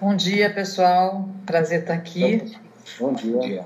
[0.00, 1.28] Bom dia, pessoal.
[1.46, 2.58] Prazer estar aqui.
[2.98, 3.64] Bom dia.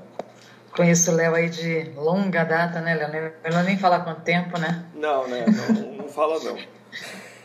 [0.75, 3.33] Conheço o Léo aí de longa data, né, Léo?
[3.51, 4.85] Não nem falar quanto tempo, né?
[4.93, 5.43] Não, né?
[5.47, 6.57] Não, não fala, não.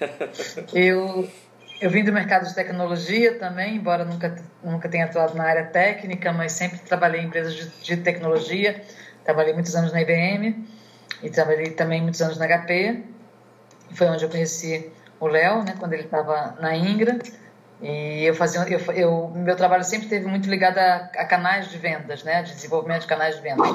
[0.74, 1.28] eu,
[1.80, 6.30] eu vim do mercado de tecnologia também, embora nunca, nunca tenha atuado na área técnica,
[6.32, 8.84] mas sempre trabalhei em empresas de, de tecnologia.
[9.24, 10.68] Trabalhei muitos anos na IBM
[11.22, 13.02] e trabalhei também muitos anos na HP.
[13.94, 17.18] Foi onde eu conheci o Léo, né, quando ele estava na Ingra.
[17.82, 21.76] E eu fazia, eu, eu, meu trabalho sempre teve muito ligado a, a, canais de
[21.76, 23.68] vendas, né, de desenvolvimento de canais de vendas.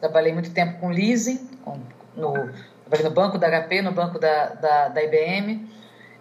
[0.00, 1.78] Trabalhei muito tempo com leasing, com,
[2.16, 5.68] no, no banco da HP, no banco da, da, da IBM.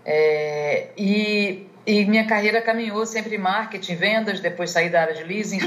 [0.05, 5.23] É, e, e minha carreira caminhou sempre em marketing, vendas, depois saí da área de
[5.23, 5.59] leasing,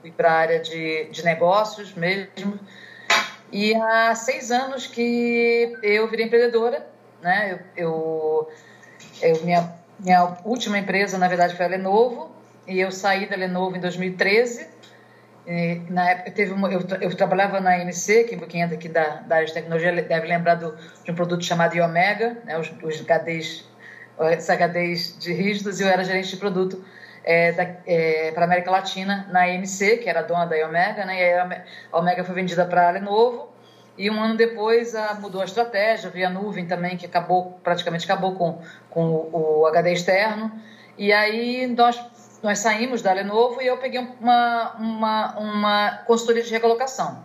[0.00, 2.58] fui para a área de, de negócios mesmo.
[3.52, 6.86] E há seis anos que eu virei empreendedora,
[7.20, 7.58] né?
[7.76, 8.50] Eu, eu,
[9.22, 12.30] eu, minha, minha última empresa, na verdade, foi a Lenovo,
[12.66, 14.66] e eu saí da Lenovo em 2013.
[15.46, 19.16] E, na época, teve uma, eu, eu, trabalhava na MC, que quem é daqui da,
[19.22, 22.58] da área de tecnologia deve lembrar do, de um produto chamado Iomega, né?
[22.58, 23.64] os, os HDs,
[24.18, 26.84] os HDs de rígidos, e eu era gerente de produto
[27.24, 31.20] é, é, para a América Latina na EMC, que era dona da Omega, né?
[31.20, 33.48] E a Omega foi vendida para a Lenovo.
[34.00, 38.06] E um ano depois a, mudou a estratégia, veio a nuvem também, que acabou, praticamente
[38.06, 40.50] acabou com, com o, o HD externo.
[40.96, 42.02] E aí nós,
[42.42, 47.22] nós saímos da Lenovo e eu peguei uma, uma, uma consultoria de recolocação.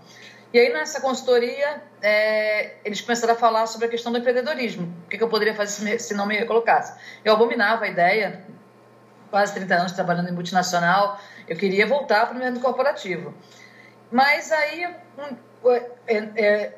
[0.51, 4.93] E aí nessa consultoria é, eles começaram a falar sobre a questão do empreendedorismo.
[5.05, 6.93] O que, que eu poderia fazer se, não me recolocasse?
[7.23, 8.43] Eu abominava a ideia
[9.31, 13.33] quase 30 anos trabalhando em multinacional, eu queria voltar para o mundo corporativo.
[14.11, 14.87] Mas aí,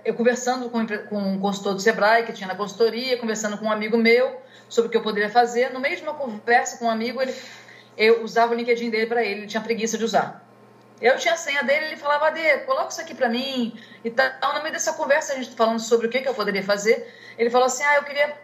[0.06, 3.72] eu conversando com, com um consultor do Sebrae, que tinha na consultoria, conversando com um
[3.72, 6.90] amigo meu sobre o que eu poderia fazer, no meio de uma conversa com um
[6.90, 7.34] amigo, ele,
[7.98, 10.46] eu usava o LinkedIn dele para ele, ele tinha preguiça de usar.
[11.00, 14.56] Eu tinha a senha dele, ele falava, Ade, coloca isso aqui para mim e tal.
[14.56, 17.50] No meio dessa conversa, a gente falando sobre o que, que eu poderia fazer, ele
[17.50, 18.36] falou assim, ah, eu queria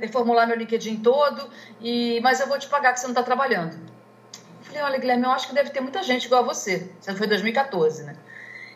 [0.00, 1.48] reformular meu LinkedIn todo,
[1.80, 3.74] e, mas eu vou te pagar que você não está trabalhando.
[3.74, 6.90] Eu falei, olha, Guilherme, eu acho que deve ter muita gente igual a você.
[7.00, 8.16] Isso foi em 2014, né?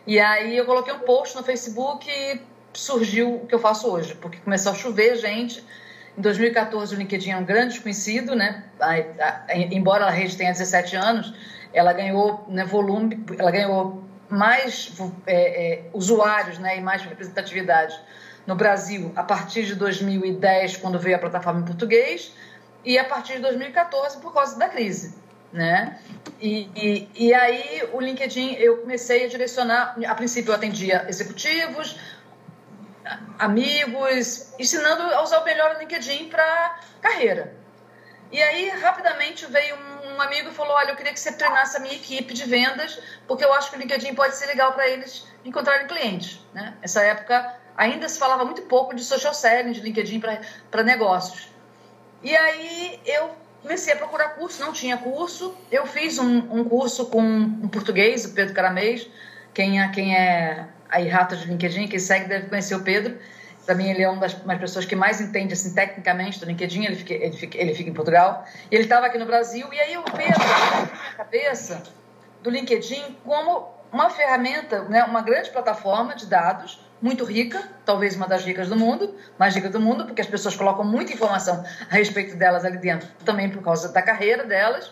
[0.07, 2.41] E aí eu coloquei um post no Facebook e
[2.73, 5.63] surgiu o que eu faço hoje, porque começou a chover gente.
[6.17, 8.63] Em 2014 o LinkedIn é um grande desconhecido, né?
[9.71, 11.33] embora a rede tenha 17 anos,
[11.73, 14.93] ela ganhou né, volume, ela ganhou mais
[15.25, 17.99] é, é, usuários né, e mais representatividade
[18.47, 22.31] no Brasil a partir de 2010, quando veio a plataforma em português,
[22.83, 25.15] e a partir de 2014 por causa da crise.
[25.51, 25.97] Né?
[26.39, 31.97] E, e, e aí o LinkedIn eu comecei a direcionar, a princípio eu atendia executivos,
[33.39, 37.55] amigos, ensinando a usar o melhor LinkedIn para carreira.
[38.31, 41.77] E aí rapidamente veio um, um amigo e falou: Olha, eu queria que você treinasse
[41.77, 44.87] a minha equipe de vendas, porque eu acho que o LinkedIn pode ser legal para
[44.87, 46.39] eles encontrarem clientes.
[46.53, 46.75] Né?
[46.81, 50.19] Essa época ainda se falava muito pouco de social selling, de LinkedIn
[50.71, 51.49] para negócios.
[52.23, 55.55] E aí eu comecei a procurar curso, não tinha curso.
[55.71, 59.09] Eu fiz um, um curso com um português, o Pedro Caramês.
[59.55, 63.17] Quem é, quem é aí rato de LinkedIn, quem segue deve conhecer o Pedro.
[63.65, 66.85] Para mim, ele é uma das, das pessoas que mais entende assim, tecnicamente do LinkedIn.
[66.85, 68.45] Ele fica, ele fica, ele fica em Portugal.
[68.69, 69.67] E ele estava aqui no Brasil.
[69.73, 71.81] E aí o Pedro, na cabeça
[72.43, 78.27] do LinkedIn como uma ferramenta, né, uma grande plataforma de dados muito rica, talvez uma
[78.27, 81.93] das ricas do mundo, mais rica do mundo, porque as pessoas colocam muita informação a
[81.93, 84.91] respeito delas ali dentro, também por causa da carreira delas.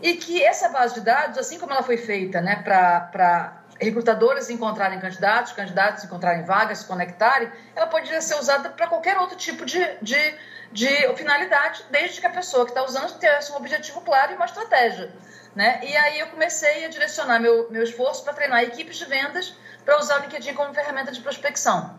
[0.00, 4.98] E que essa base de dados, assim como ela foi feita né, para recrutadores encontrarem
[4.98, 9.78] candidatos, candidatos encontrarem vagas, se conectarem, ela poderia ser usada para qualquer outro tipo de,
[10.02, 10.34] de,
[10.72, 14.46] de finalidade, desde que a pessoa que está usando tivesse um objetivo claro e uma
[14.46, 15.12] estratégia.
[15.58, 15.80] Né?
[15.82, 19.98] E aí eu comecei a direcionar meu, meu esforço para treinar equipes de vendas para
[19.98, 21.98] usar o LinkedIn como ferramenta de prospecção.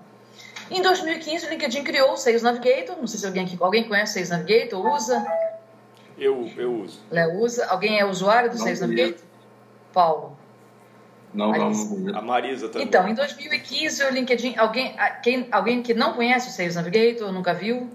[0.72, 2.96] Em 2015, o LinkedIn criou o Sales Navigator.
[2.96, 5.28] Não sei se alguém, alguém conhece o Sales Navigator, usa.
[6.18, 7.02] Eu, eu uso.
[7.12, 7.66] Léo usa.
[7.66, 9.26] Alguém é usuário do não Sales Navigator?
[9.92, 10.38] Paulo.
[11.34, 12.88] Não, não, A Marisa também.
[12.88, 14.56] Então, em 2015, o LinkedIn.
[14.58, 17.92] Alguém, quem, alguém que não conhece o Sales Navigator, nunca viu?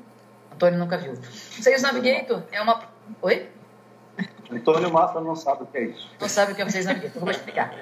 [0.52, 1.12] Antônio nunca viu.
[1.12, 2.82] O Sales Navigator é uma.
[3.22, 3.53] Oi?
[4.50, 6.10] Antônio Mafra não sabe o que é isso.
[6.20, 7.74] Não sabe o que é o Sales Navigator, vou explicar.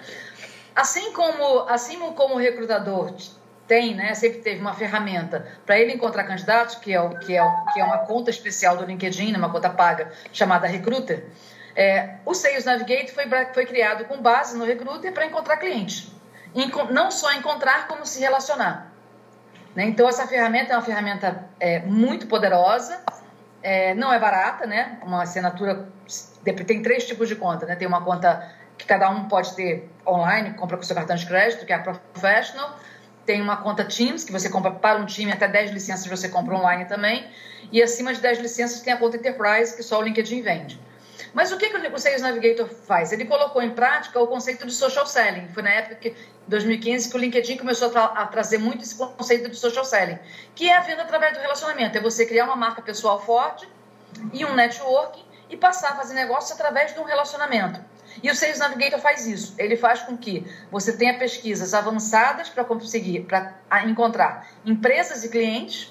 [0.74, 3.14] Assim como, assim como o recrutador
[3.66, 7.42] tem, né, sempre teve uma ferramenta para ele encontrar candidatos, que é, o, que, é
[7.42, 11.26] o, que é uma conta especial do LinkedIn, né, uma conta paga chamada Recruiter,
[11.74, 16.12] é, o Sales Navigator foi, foi criado com base no Recruiter para encontrar clientes.
[16.90, 18.92] Não só encontrar, como se relacionar.
[19.74, 19.84] Né?
[19.84, 23.02] Então, essa ferramenta é uma ferramenta é, muito poderosa
[23.62, 24.98] é, não é barata, né?
[25.02, 25.88] Uma assinatura
[26.66, 27.76] tem três tipos de conta, né?
[27.76, 31.64] Tem uma conta que cada um pode ter online, compra com seu cartão de crédito,
[31.64, 32.78] que é a Professional.
[33.24, 36.56] Tem uma conta Teams, que você compra para um time, até 10 licenças você compra
[36.56, 37.30] online também.
[37.70, 40.80] E acima de 10 licenças tem a conta Enterprise, que só o LinkedIn vende.
[41.34, 43.10] Mas o que, que o Sales Navigator faz?
[43.12, 45.48] Ele colocou em prática o conceito de social selling.
[45.48, 46.14] Foi na época, que,
[46.46, 50.18] 2015, que o LinkedIn começou a, tra a, trazer muito esse conceito de social selling,
[50.54, 51.96] que é a venda através do relacionamento.
[51.96, 53.66] É você criar uma marca pessoal forte
[54.32, 57.80] e um networking e passar a fazer negócio através de um relacionamento.
[58.22, 59.54] E o Sales Navigator faz isso.
[59.58, 63.54] Ele faz com que você tenha pesquisas avançadas para conseguir, para
[63.86, 65.90] encontrar empresas e clientes.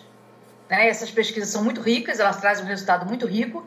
[0.69, 0.87] Né?
[0.87, 3.65] Essas pesquisas são muito ricas, elas trazem um resultado muito rico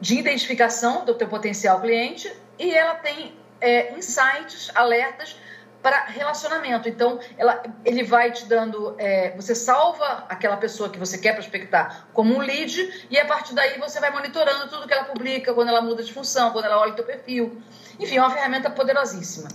[0.00, 5.36] de identificação do teu potencial cliente e ela tem é, insights, alertas
[5.82, 6.88] para relacionamento.
[6.88, 12.08] Então, ela, ele vai te dando, é, você salva aquela pessoa que você quer prospectar
[12.12, 15.68] como um lead e a partir daí você vai monitorando tudo que ela publica, quando
[15.68, 17.62] ela muda de função, quando ela olha o teu perfil.
[17.98, 19.48] Enfim, é uma ferramenta poderosíssima.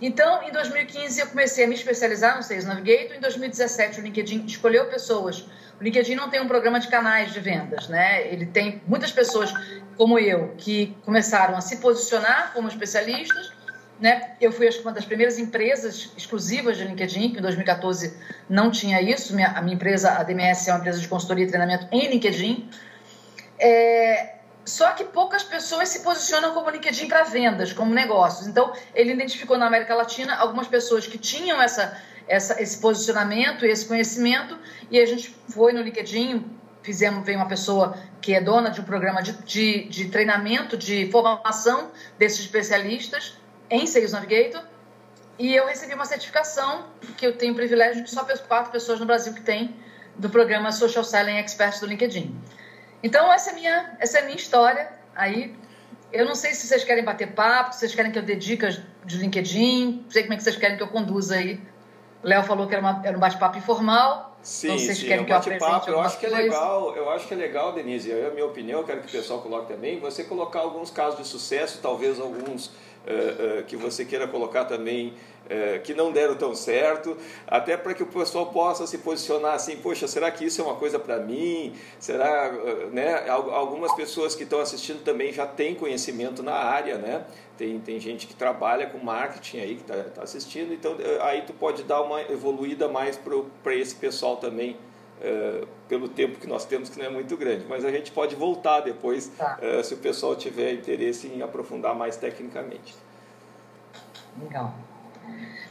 [0.00, 3.16] Então, em 2015 eu comecei a me especializar no Sales Navigator.
[3.16, 5.46] Em 2017 o LinkedIn escolheu pessoas
[5.80, 8.26] o LinkedIn não tem um programa de canais de vendas, né?
[8.28, 9.52] Ele tem muitas pessoas
[9.96, 13.52] como eu que começaram a se posicionar como especialistas,
[14.00, 14.34] né?
[14.40, 18.16] Eu fui uma das primeiras empresas exclusivas de LinkedIn, que em 2014
[18.48, 19.34] não tinha isso.
[19.34, 22.68] Minha, a minha empresa, a DMS, é uma empresa de consultoria e treinamento em LinkedIn.
[23.58, 24.34] É,
[24.64, 28.46] só que poucas pessoas se posicionam como LinkedIn para vendas, como negócios.
[28.46, 33.86] Então, ele identificou na América Latina algumas pessoas que tinham essa essa, esse posicionamento esse
[33.86, 34.58] conhecimento.
[34.90, 36.44] E a gente foi no LinkedIn,
[36.82, 41.10] fizemos, veio uma pessoa que é dona de um programa de, de, de treinamento, de
[41.10, 43.38] formação desses especialistas
[43.70, 44.62] em Sales Navigator.
[45.38, 46.86] E eu recebi uma certificação,
[47.16, 49.74] que eu tenho o privilégio de só quatro pessoas no Brasil que tem,
[50.16, 52.40] do programa Social Selling Experts do LinkedIn.
[53.02, 54.92] Então, essa é minha, essa é minha história.
[55.14, 55.56] Aí,
[56.12, 59.18] eu não sei se vocês querem bater papo, se vocês querem que eu dicas de
[59.18, 61.60] LinkedIn, não sei como é que vocês querem que eu conduza aí
[62.24, 64.36] Léo falou que era, uma, era um bate-papo informal.
[64.42, 65.88] Sim, então, vocês sim, querem é um bate-papo.
[65.88, 68.10] Eu, eu acho que é legal, eu acho que é legal, Denise.
[68.10, 70.00] É a minha opinião, eu quero que o pessoal coloque também.
[70.00, 72.70] Você colocar alguns casos de sucesso, talvez alguns
[73.06, 75.14] uh, uh, que você queira colocar também
[75.48, 77.16] é, que não deram tão certo,
[77.46, 80.76] até para que o pessoal possa se posicionar assim, poxa, será que isso é uma
[80.76, 81.74] coisa para mim?
[81.98, 82.50] Será,
[82.90, 83.28] né?
[83.28, 87.26] Algumas pessoas que estão assistindo também já têm conhecimento na área, né?
[87.56, 91.42] Tem, tem gente que trabalha com marketing aí que está tá assistindo, então eh, aí
[91.42, 93.20] tu pode dar uma evoluída mais
[93.62, 94.76] para esse pessoal também.
[95.20, 98.34] Uh, pelo tempo que nós temos, que não é muito grande, mas a gente pode
[98.34, 99.58] voltar depois tá.
[99.60, 102.94] uh, se o pessoal tiver interesse em aprofundar mais tecnicamente.
[104.42, 104.74] Legal.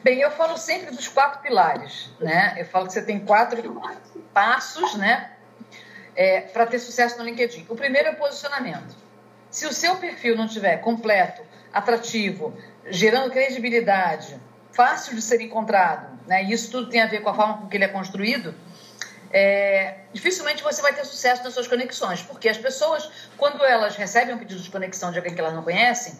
[0.03, 2.55] Bem, eu falo sempre dos quatro pilares, né?
[2.57, 3.81] Eu falo que você tem quatro
[4.33, 5.31] passos, né?
[6.15, 7.65] É, para ter sucesso no LinkedIn.
[7.69, 8.95] O primeiro é o posicionamento.
[9.49, 12.53] Se o seu perfil não estiver completo, atrativo,
[12.87, 14.39] gerando credibilidade,
[14.71, 16.43] fácil de ser encontrado, né?
[16.43, 18.53] E isso tudo tem a ver com a forma com que ele é construído.
[19.35, 24.35] É, dificilmente você vai ter sucesso nas suas conexões, porque as pessoas, quando elas recebem
[24.35, 26.13] um pedido de conexão de alguém que elas não conhecem,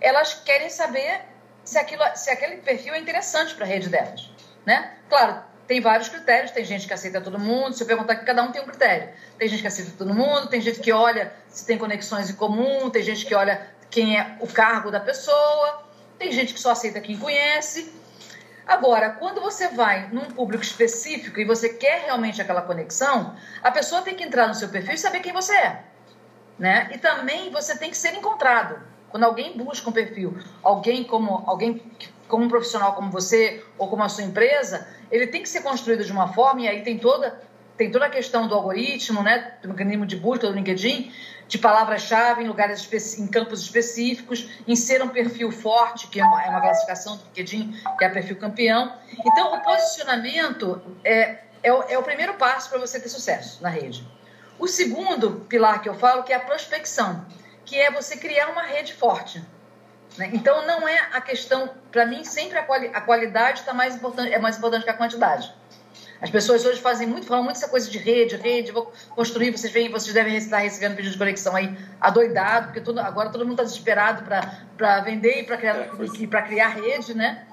[0.00, 1.20] elas querem saber
[1.64, 4.28] se, aquilo, se aquele perfil é interessante para a rede delas.
[4.66, 4.94] Né?
[5.08, 8.42] Claro, tem vários critérios, tem gente que aceita todo mundo, se eu perguntar que cada
[8.42, 9.10] um tem um critério.
[9.38, 12.90] Tem gente que aceita todo mundo, tem gente que olha se tem conexões em comum,
[12.90, 15.84] tem gente que olha quem é o cargo da pessoa,
[16.18, 17.92] tem gente que só aceita quem conhece.
[18.66, 24.02] Agora, quando você vai num público específico e você quer realmente aquela conexão, a pessoa
[24.02, 25.84] tem que entrar no seu perfil e saber quem você é.
[26.58, 26.90] Né?
[26.92, 28.80] E também você tem que ser encontrado.
[29.08, 31.92] Quando alguém busca um perfil, alguém como alguém
[32.26, 36.04] como um profissional como você ou como a sua empresa, ele tem que ser construído
[36.04, 37.40] de uma forma e aí tem toda
[37.76, 41.12] tem toda a questão do algoritmo, né, do mecanismo de busca do LinkedIn,
[41.48, 46.44] de palavras-chave em lugares em campos específicos, em ser um perfil forte, que é uma,
[46.44, 48.92] é uma classificação do LinkedIn, que é perfil campeão.
[49.24, 53.68] Então, o posicionamento é, é, o, é o primeiro passo para você ter sucesso na
[53.68, 54.06] rede.
[54.58, 57.24] O segundo pilar que eu falo que é a prospecção
[57.64, 59.44] que é você criar uma rede forte.
[60.16, 60.30] Né?
[60.32, 64.32] Então, não é a questão, para mim, sempre a, quali a qualidade tá mais importante,
[64.32, 65.52] é mais importante que a quantidade.
[66.20, 69.72] As pessoas hoje fazem muito, falam muito essa coisa de rede, rede, vou construir, vocês
[69.72, 73.52] veem, vocês devem estar recebendo pedidos de conexão aí adoidado, porque todo, agora todo mundo
[73.52, 74.24] está desesperado
[74.76, 77.46] para vender e para criar, é, criar rede, né?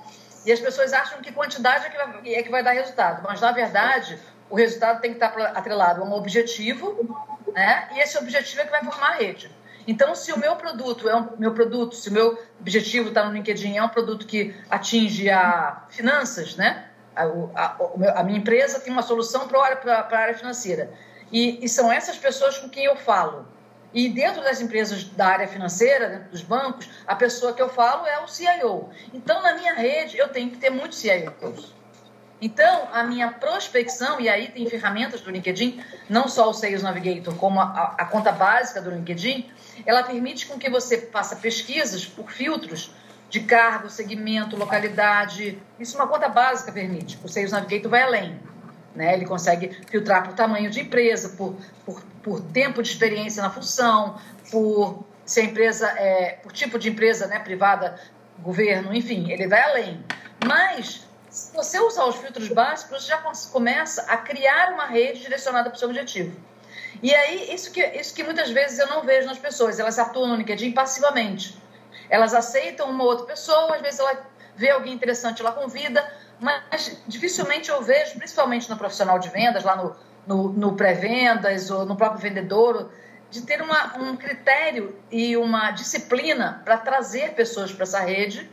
[0.46, 3.42] E as pessoas acham que quantidade é que, vai, é que vai dar resultado, mas
[3.42, 4.18] na verdade
[4.50, 7.90] o resultado tem que estar atrelado a um objetivo, né?
[7.94, 9.52] E esse objetivo é que vai formar a rede.
[9.86, 13.34] Então, se o meu produto é um meu produto, se o meu objetivo está no
[13.34, 16.86] LinkedIn é um produto que atinge a finanças, né?
[17.16, 17.24] A,
[17.56, 20.92] a, a minha empresa tem uma solução para a área financeira.
[21.32, 23.48] E, e são essas pessoas com quem eu falo.
[23.94, 28.08] E dentro das empresas da área financeira, dentro dos bancos, a pessoa que eu falo
[28.08, 28.90] é o CIO.
[29.14, 31.74] Então, na minha rede, eu tenho que ter muitos CIOs.
[32.42, 37.34] Então, a minha prospecção, e aí tem ferramentas do LinkedIn, não só o Sales Navigator,
[37.36, 39.50] como a, a conta básica do LinkedIn,
[39.86, 42.92] ela permite com que você faça pesquisas por filtros
[43.34, 45.58] de cargo, segmento, localidade.
[45.80, 47.20] Isso uma conta básica permite.
[47.24, 48.40] O Sales Navigator vai além.
[48.94, 49.12] Né?
[49.16, 54.20] Ele consegue filtrar por tamanho de empresa, por, por, por tempo de experiência na função,
[54.52, 58.00] por se a empresa é, por tipo de empresa, né, privada,
[58.38, 60.06] governo, enfim, ele vai além.
[60.46, 63.18] Mas se você usar os filtros básicos, você já
[63.52, 66.40] começa a criar uma rede direcionada para o seu objetivo.
[67.02, 70.28] E aí, isso que, isso que muitas vezes eu não vejo nas pessoas, elas atuam
[70.28, 71.63] no LinkedIn passivamente.
[72.14, 74.24] Elas aceitam uma outra pessoa, às vezes ela
[74.56, 76.08] vê alguém interessante, ela convida,
[76.40, 79.96] mas dificilmente eu vejo, principalmente no profissional de vendas, lá no,
[80.28, 82.92] no, no pré-vendas ou no próprio vendedor,
[83.32, 88.48] de ter uma, um critério e uma disciplina para trazer pessoas para essa rede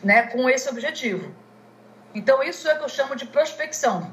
[0.00, 1.34] né, com esse objetivo.
[2.14, 4.12] Então, isso é o que eu chamo de prospecção.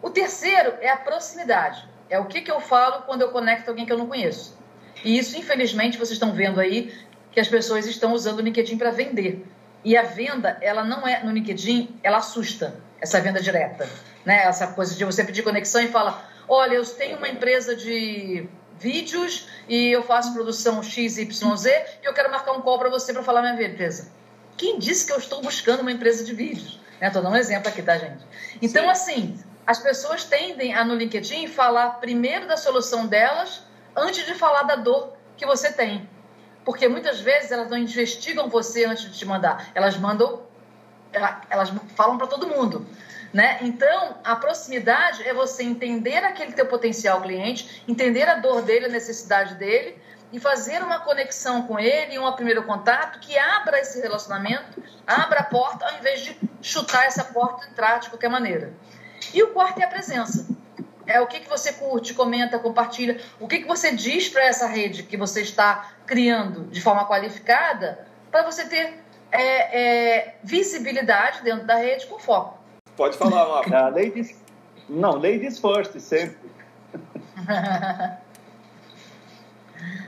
[0.00, 1.88] O terceiro é a proximidade.
[2.08, 4.56] É o que, que eu falo quando eu conecto alguém que eu não conheço.
[5.04, 6.94] E isso, infelizmente, vocês estão vendo aí
[7.36, 9.46] que as pessoas estão usando o LinkedIn para vender.
[9.84, 13.86] E a venda, ela não é no LinkedIn, ela assusta, essa venda direta.
[14.24, 14.38] Né?
[14.44, 19.48] Essa coisa de você pedir conexão e falar: olha, eu tenho uma empresa de vídeos
[19.68, 23.42] e eu faço produção XYZ e eu quero marcar um call para você para falar
[23.42, 24.10] minha empresa.
[24.56, 26.80] Quem disse que eu estou buscando uma empresa de vídeos?
[26.92, 27.10] Estou né?
[27.10, 28.24] dando um exemplo aqui, tá, gente?
[28.62, 28.88] Então, Sim.
[28.88, 33.60] assim, as pessoas tendem a no LinkedIn falar primeiro da solução delas
[33.94, 36.08] antes de falar da dor que você tem.
[36.66, 39.70] Porque muitas vezes elas não investigam você antes de te mandar.
[39.72, 40.42] Elas mandam,
[41.48, 42.84] elas falam para todo mundo.
[43.32, 43.58] Né?
[43.62, 48.88] Então, a proximidade é você entender aquele teu potencial cliente, entender a dor dele, a
[48.88, 49.96] necessidade dele
[50.32, 55.44] e fazer uma conexão com ele, um primeiro contato que abra esse relacionamento, abra a
[55.44, 58.72] porta, ao invés de chutar essa porta e entrar de qualquer maneira.
[59.32, 60.48] E o quarto é a presença
[61.06, 64.66] é o que, que você curte, comenta, compartilha, o que, que você diz para essa
[64.66, 71.66] rede que você está criando de forma qualificada para você ter é, é, visibilidade dentro
[71.66, 72.58] da rede com foco.
[72.96, 73.88] Pode falar, Mafra.
[73.88, 74.34] Uh, ladies,
[74.88, 76.36] não, ladies first, sempre.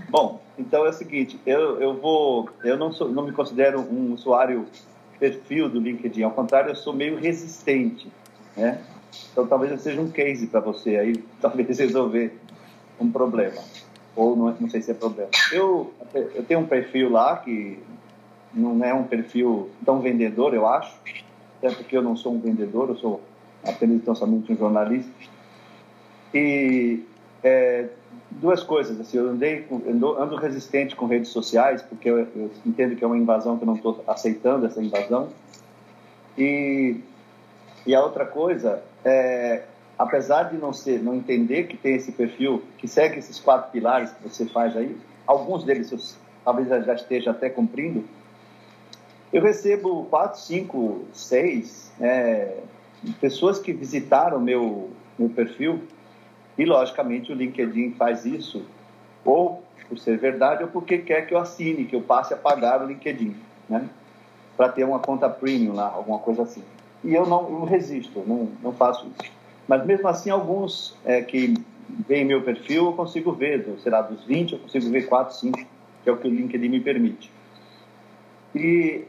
[0.08, 4.14] Bom, então é o seguinte, eu, eu vou, eu não, sou, não me considero um
[4.14, 4.66] usuário
[5.20, 8.10] perfil do LinkedIn, ao contrário, eu sou meio resistente,
[8.56, 8.80] né?
[9.32, 12.38] Então talvez seja um case para você aí, talvez resolver
[13.00, 13.62] um problema.
[14.16, 15.30] Ou não, não sei se é problema.
[15.52, 17.78] Eu, eu tenho um perfil lá que
[18.52, 20.96] não é um perfil tão vendedor, eu acho,
[21.58, 23.20] até porque eu não sou um vendedor, eu sou
[23.64, 25.10] apenas tão somente um jornalista.
[26.34, 27.04] E
[27.42, 27.88] é,
[28.30, 32.96] duas coisas, assim, eu andei, ando, ando resistente com redes sociais, porque eu, eu entendo
[32.96, 35.28] que é uma invasão que eu não estou aceitando essa invasão.
[36.36, 37.00] E,
[37.86, 39.62] e a outra coisa é,
[39.98, 44.10] apesar de não ser, não entender que tem esse perfil, que segue esses quatro pilares
[44.12, 45.98] que você faz aí, alguns deles eu,
[46.44, 48.04] talvez já esteja até cumprindo,
[49.32, 52.58] eu recebo quatro, cinco, seis é,
[53.20, 55.82] pessoas que visitaram meu meu perfil
[56.56, 58.64] e logicamente o LinkedIn faz isso
[59.24, 62.80] ou por ser verdade ou porque quer que eu assine, que eu passe a pagar
[62.82, 63.36] o LinkedIn,
[63.68, 63.88] né?
[64.56, 66.62] Para ter uma conta premium lá, alguma coisa assim
[67.04, 69.30] e eu não, não resisto, não, não faço isso.
[69.66, 71.54] Mas mesmo assim, alguns é, que
[72.06, 75.58] veem meu perfil, eu consigo ver, será dos 20, eu consigo ver 4, 5,
[76.02, 77.30] que é o que o LinkedIn me permite.
[78.54, 79.04] E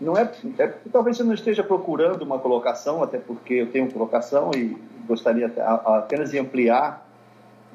[0.00, 4.50] não é, é talvez você não esteja procurando uma colocação, até porque eu tenho colocação
[4.54, 7.06] e gostaria apenas de ampliar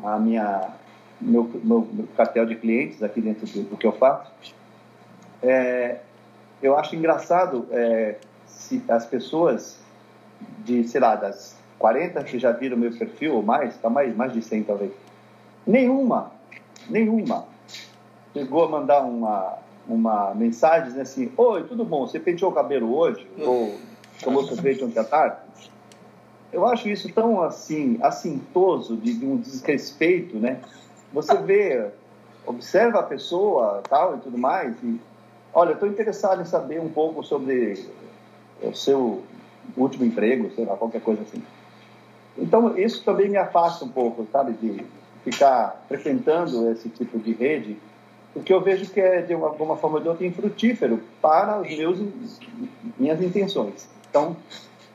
[0.03, 0.69] a minha
[1.19, 4.31] meu, meu, meu cartel de clientes aqui dentro do, do que eu faço.
[5.41, 5.97] É,
[6.61, 9.77] eu acho engraçado é, se as pessoas
[10.63, 14.33] de, sei lá, das 40 que já viram meu perfil ou mais, tá mais, mais
[14.33, 14.91] de 100 talvez,
[15.65, 16.31] nenhuma,
[16.89, 17.45] nenhuma
[18.37, 22.95] chegou a mandar uma, uma mensagem dizendo assim, oi, tudo bom, você penteou o cabelo
[22.95, 23.27] hoje?
[23.39, 23.75] Ou
[24.23, 25.37] tomou sorvete ontem à tarde?
[26.51, 30.61] Eu acho isso tão assim, assintoso, de, de um desrespeito, né?
[31.11, 31.89] Você vê,
[32.45, 34.99] observa a pessoa tal e tudo mais, e
[35.53, 37.85] olha, estou interessado em saber um pouco sobre
[38.61, 39.23] o seu
[39.75, 41.41] último emprego, sei lá, qualquer coisa assim.
[42.37, 44.83] Então, isso também me afasta um pouco, sabe, de
[45.23, 47.77] ficar frequentando esse tipo de rede,
[48.33, 51.99] porque eu vejo que é, de alguma forma ou de outra, infrutífero para os meus,
[52.97, 53.89] minhas intenções.
[54.09, 54.37] Então,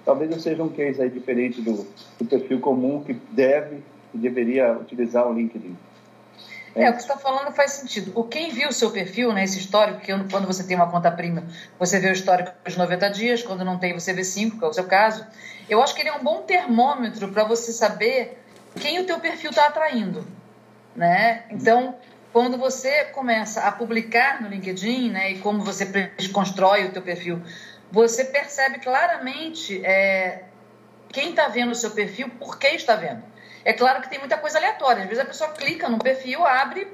[0.05, 1.87] talvez eu seja um case aí diferente do,
[2.19, 5.75] do perfil comum que deve que deveria utilizar o LinkedIn.
[6.75, 8.13] É, o que você está falando faz sentido.
[8.15, 11.11] O quem viu o seu perfil, né, esse histórico, que quando você tem uma conta
[11.11, 11.45] prima,
[11.79, 14.69] você vê o histórico de 90 dias, quando não tem, você vê 5, que é
[14.69, 15.27] o seu caso.
[15.69, 18.43] Eu acho que ele é um bom termômetro para você saber
[18.81, 20.27] quem o teu perfil está atraindo.
[20.97, 21.45] Né?
[21.51, 21.97] Então,
[22.33, 27.43] quando você começa a publicar no LinkedIn, né, e como você constrói o teu perfil,
[27.91, 30.45] você percebe claramente é,
[31.11, 33.23] quem está vendo o seu perfil, por que está vendo.
[33.65, 35.03] É claro que tem muita coisa aleatória.
[35.03, 36.89] Às vezes a pessoa clica no perfil, abre,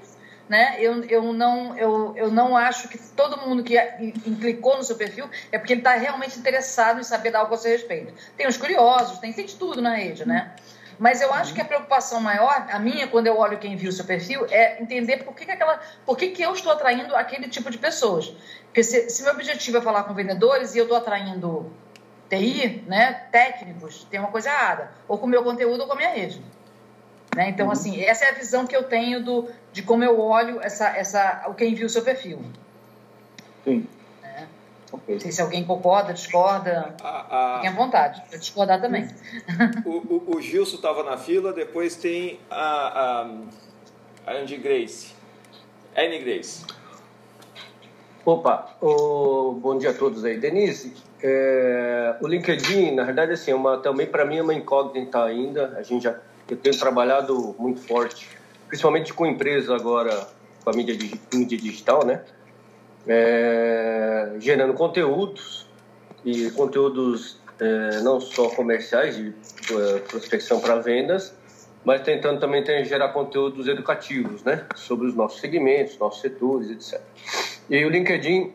[0.48, 0.76] né?
[0.78, 3.76] Eu, eu, não, eu, eu não acho que todo mundo que
[4.40, 7.70] clicou no seu perfil é porque ele está realmente interessado em saber algo a seu
[7.70, 8.14] respeito.
[8.36, 10.54] Tem os curiosos, tem, tem de tudo na rede, né?
[10.98, 13.92] Mas eu acho que a preocupação maior, a minha, quando eu olho quem viu o
[13.92, 17.48] seu perfil, é entender por que, que, aquela, por que, que eu estou atraindo aquele
[17.48, 18.34] tipo de pessoas.
[18.64, 21.72] Porque se, se meu objetivo é falar com vendedores e eu estou atraindo
[22.28, 24.90] TI, né, técnicos, tem uma coisa errada.
[25.06, 26.42] Ou com o meu conteúdo ou com a minha rede.
[27.36, 27.50] Né?
[27.50, 27.72] Então, uhum.
[27.72, 31.44] assim, essa é a visão que eu tenho do, de como eu olho essa, essa,
[31.48, 32.40] o quem viu o seu perfil.
[33.64, 33.86] Sim.
[34.22, 34.44] É.
[34.90, 35.14] Okay.
[35.14, 36.94] Não sei se alguém concorda, discorda.
[37.02, 37.54] A, a...
[37.56, 39.08] Fiquem à vontade, para discordar também.
[39.84, 43.24] O, o, o Gilson estava na fila, depois tem a,
[44.26, 45.14] a, a Andy Grace.
[45.96, 46.64] Annie Grace.
[48.24, 50.38] Opa, oh, bom dia a todos aí.
[50.38, 50.92] Denise,
[51.22, 55.74] é, o LinkedIn, na verdade, assim, é uma, também para mim é uma incógnita ainda.
[55.78, 56.14] A gente já
[56.48, 58.28] eu tenho trabalhado muito forte,
[58.66, 60.26] principalmente com empresas agora,
[60.64, 60.96] com a mídia,
[61.32, 62.22] mídia digital, né?
[63.06, 65.66] É, gerando conteúdos
[66.24, 69.32] e conteúdos é, não só comerciais de
[69.70, 71.34] é, prospecção para vendas,
[71.84, 74.66] mas tentando também ter, gerar conteúdos educativos, né?
[74.74, 77.00] Sobre os nossos segmentos, nossos setores, etc.
[77.70, 78.52] E o LinkedIn,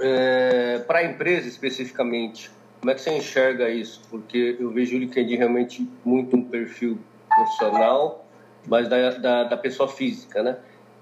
[0.00, 4.00] é, para a empresa especificamente, como é que você enxerga isso?
[4.10, 6.98] Porque eu vejo o LinkedIn realmente muito um perfil
[7.36, 8.24] profissional,
[8.66, 10.56] mas da, da, da pessoa física, né?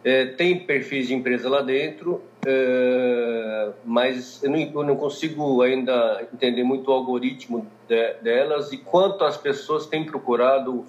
[0.05, 6.29] É, tem perfis de empresa lá dentro, é, mas eu não, eu não, consigo ainda
[6.31, 10.85] entender muito o algoritmo de, delas e quanto as pessoas têm procurado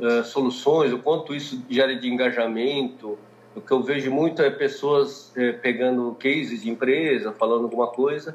[0.00, 3.18] é, soluções, o quanto isso gera de engajamento.
[3.54, 8.34] O que eu vejo muito é pessoas é, pegando cases de empresa, falando alguma coisa,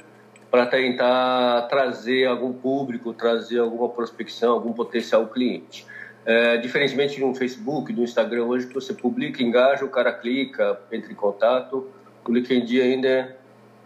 [0.52, 5.88] para tentar trazer algum público, trazer alguma prospecção, algum potencial cliente.
[6.26, 10.80] É, diferentemente de um Facebook, do Instagram, hoje que você publica, engaja, o cara clica,
[10.92, 11.90] entra em contato.
[12.26, 13.38] O LinkedIn ainda,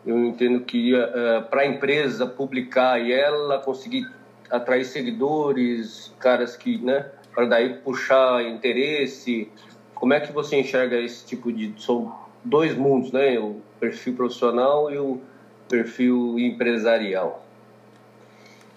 [0.06, 4.08] eu entendo que é, para a empresa publicar e ela conseguir
[4.50, 9.52] atrair seguidores, caras que, né, para daí puxar interesse.
[9.94, 11.74] Como é que você enxerga esse tipo de.
[11.78, 13.38] São dois mundos, né?
[13.40, 15.22] O perfil profissional e o
[15.68, 17.47] perfil empresarial.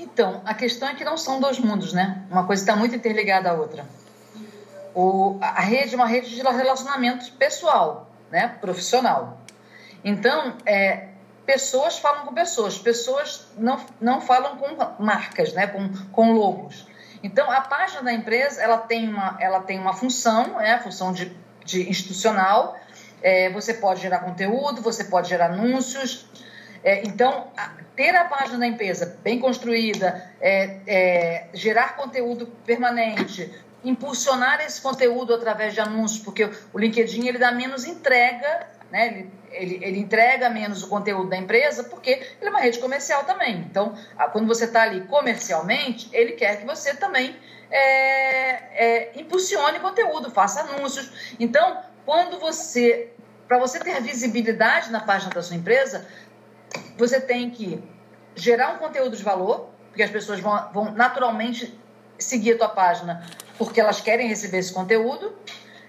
[0.01, 2.23] Então, a questão é que não são dois mundos, né?
[2.31, 3.85] Uma coisa está muito interligada à outra.
[4.95, 8.57] O, a rede é uma rede de relacionamento pessoal, né?
[8.63, 9.39] Profissional.
[10.03, 11.09] Então, é,
[11.45, 15.67] pessoas falam com pessoas, pessoas não, não falam com marcas, né?
[15.67, 16.87] Com, com logos.
[17.23, 21.13] Então, a página da empresa ela tem uma, ela tem uma função, é a função
[21.13, 22.75] de, de institucional.
[23.23, 26.27] É, você pode gerar conteúdo, você pode gerar anúncios,
[26.83, 27.49] é, então,
[27.95, 33.53] ter a página da empresa bem construída, é, é, gerar conteúdo permanente,
[33.85, 39.07] impulsionar esse conteúdo através de anúncios, porque o LinkedIn ele dá menos entrega, né?
[39.07, 43.25] ele, ele, ele entrega menos o conteúdo da empresa, porque ele é uma rede comercial
[43.25, 43.59] também.
[43.71, 43.95] Então,
[44.33, 47.37] quando você está ali comercialmente, ele quer que você também
[47.71, 51.35] é, é, impulsione conteúdo, faça anúncios.
[51.39, 53.13] Então, quando você
[53.51, 56.07] para você ter visibilidade na página da sua empresa,
[57.01, 57.83] você tem que
[58.37, 61.77] gerar um conteúdo de valor, porque as pessoas vão, vão naturalmente
[62.19, 63.27] seguir a tua página
[63.59, 65.35] porque elas querem receber esse conteúdo.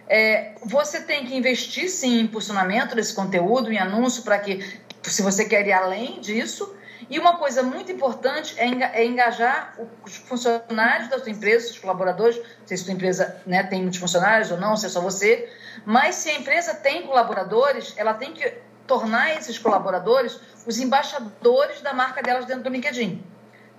[0.07, 4.59] É, você tem que investir sim em impulsionamento desse conteúdo, em anúncio, para que,
[5.03, 6.75] se você quer ir além disso.
[7.09, 12.37] E uma coisa muito importante é, é engajar os funcionários da sua empresa, os colaboradores.
[12.37, 15.49] Não sei se sua empresa né, tem muitos funcionários ou não, se é só você.
[15.85, 18.53] Mas se a empresa tem colaboradores, ela tem que
[18.91, 23.23] tornar esses colaboradores os embaixadores da marca delas dentro do LinkedIn.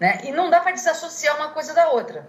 [0.01, 0.23] Né?
[0.25, 2.27] E não dá para desassociar uma coisa da outra.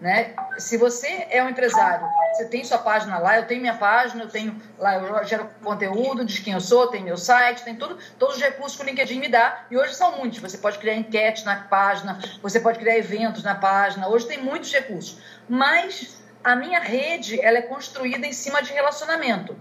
[0.00, 0.32] Né?
[0.56, 4.28] Se você é um empresário, você tem sua página lá, eu tenho minha página, eu
[4.28, 8.36] tenho lá, eu gero conteúdo, diz quem eu sou, tem meu site, tem tudo, todos
[8.36, 10.38] os recursos que o LinkedIn me dá, e hoje são muitos.
[10.38, 14.72] Você pode criar enquete na página, você pode criar eventos na página, hoje tem muitos
[14.72, 15.18] recursos.
[15.48, 19.56] Mas a minha rede ela é construída em cima de relacionamento.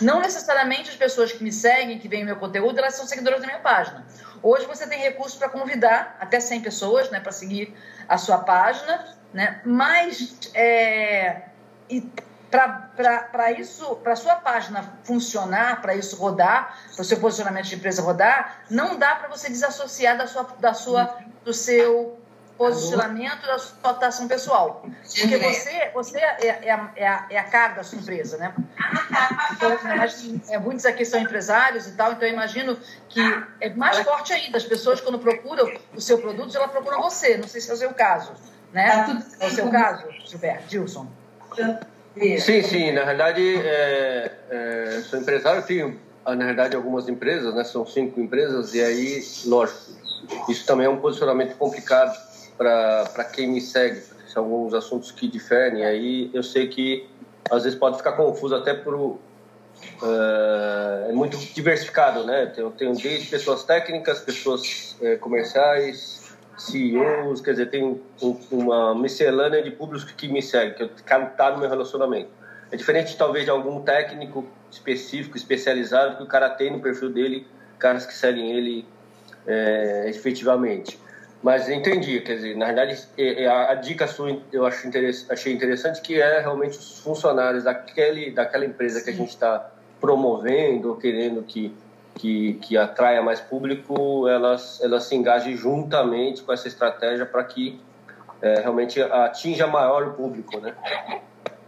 [0.00, 3.46] Não necessariamente as pessoas que me seguem, que veem meu conteúdo, elas são seguidoras da
[3.46, 4.06] minha página.
[4.42, 7.74] Hoje você tem recursos para convidar até 100 pessoas né, para seguir
[8.08, 9.60] a sua página, né?
[9.64, 11.42] mas é,
[12.50, 17.76] para isso, para a sua página funcionar, para isso rodar, para o seu posicionamento de
[17.76, 22.18] empresa rodar, não dá para você desassociar da sua, da sua, do seu
[22.60, 24.84] posicionamento da sua atuação pessoal.
[25.18, 28.54] Porque você, você é, é, a, é, a, é a cara da sua empresa, né?
[29.52, 29.78] Então,
[30.50, 32.76] é, muitos aqui são empresários e tal, então eu imagino
[33.08, 33.20] que
[33.62, 34.58] é mais forte ainda.
[34.58, 37.38] As pessoas, quando procuram o seu produto, elas procuram você.
[37.38, 38.32] Não sei se é o seu caso,
[38.74, 38.90] né?
[38.90, 41.06] Tá é o seu caso, Gilberto, Gilson?
[42.40, 42.92] Sim, sim.
[42.92, 47.64] Na verdade, é, é, sou empresário, tenho, na verdade, algumas empresas, né?
[47.64, 49.92] São cinco empresas, e aí, lógico,
[50.46, 52.29] isso também é um posicionamento complicado
[52.60, 54.02] para quem me segue.
[54.28, 57.08] São alguns assuntos que diferem, aí eu sei que
[57.50, 58.94] às vezes pode ficar confuso até por...
[58.94, 59.18] Uh,
[61.08, 62.52] é muito diversificado, né?
[62.54, 67.82] Eu tenho desde pessoas técnicas, pessoas é, comerciais, CEOs, quer dizer, tem
[68.22, 72.28] um, uma miscelânea de públicos que me seguem, que está no meu relacionamento.
[72.70, 77.46] É diferente, talvez, de algum técnico específico, especializado, que o cara tem no perfil dele,
[77.78, 78.86] caras que seguem ele
[79.46, 80.98] é, efetivamente.
[81.42, 85.32] Mas entendi, quer dizer, na verdade, é, é, a, a dica sua eu acho interessante,
[85.32, 90.90] achei interessante, que é realmente os funcionários daquele, daquela empresa que a gente está promovendo,
[90.90, 91.74] ou querendo que
[92.20, 97.80] que, que atraia mais público, elas, elas se engajem juntamente com essa estratégia para que
[98.42, 100.74] é, realmente atinja maior o público, né?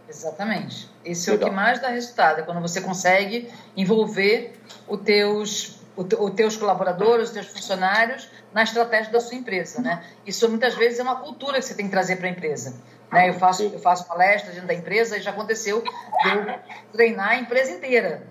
[0.07, 0.89] Exatamente.
[1.03, 1.47] Esse Legal.
[1.47, 4.53] é o que mais dá resultado, é quando você consegue envolver
[4.87, 10.03] os teus, os teus colaboradores, os teus funcionários na estratégia da sua empresa, né?
[10.25, 12.73] Isso muitas vezes é uma cultura que você tem que trazer para a empresa.
[13.11, 13.29] Né?
[13.29, 16.59] Eu, faço, eu faço palestra dentro da empresa e já aconteceu de eu
[16.91, 18.25] treinar a empresa inteira,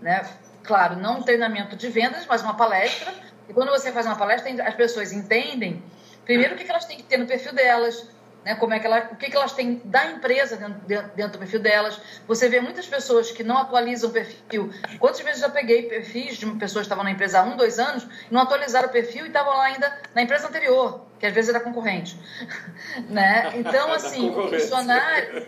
[0.00, 0.26] né?
[0.62, 3.14] claro, não um treinamento de vendas, mas uma palestra.
[3.48, 5.82] E quando você faz uma palestra, as pessoas entendem,
[6.24, 8.06] primeiro, o que elas têm que ter no perfil delas,
[8.46, 8.54] né?
[8.54, 12.00] Como é que ela, o que, elas têm da empresa dentro, dentro, do perfil delas.
[12.28, 14.72] Você vê muitas pessoas que não atualizam o perfil.
[15.00, 18.06] Quantas vezes já peguei perfis de pessoas que estavam na empresa há um, dois anos,
[18.30, 21.58] não atualizaram o perfil e estavam lá ainda na empresa anterior, que às vezes era
[21.58, 22.16] concorrente.
[23.10, 23.50] né?
[23.56, 25.44] Então, assim, o funcionário.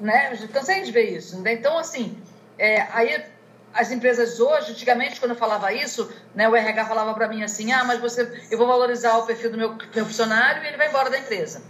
[0.00, 0.38] Né?
[0.40, 1.38] Eu cansei de ver isso.
[1.42, 1.52] Né?
[1.52, 2.18] Então, assim,
[2.58, 3.26] é, aí
[3.74, 7.72] as empresas hoje, antigamente, quando eu falava isso, né, o RH falava para mim assim:
[7.72, 10.88] ah, mas você, eu vou valorizar o perfil do meu, meu funcionário e ele vai
[10.88, 11.62] embora da empresa.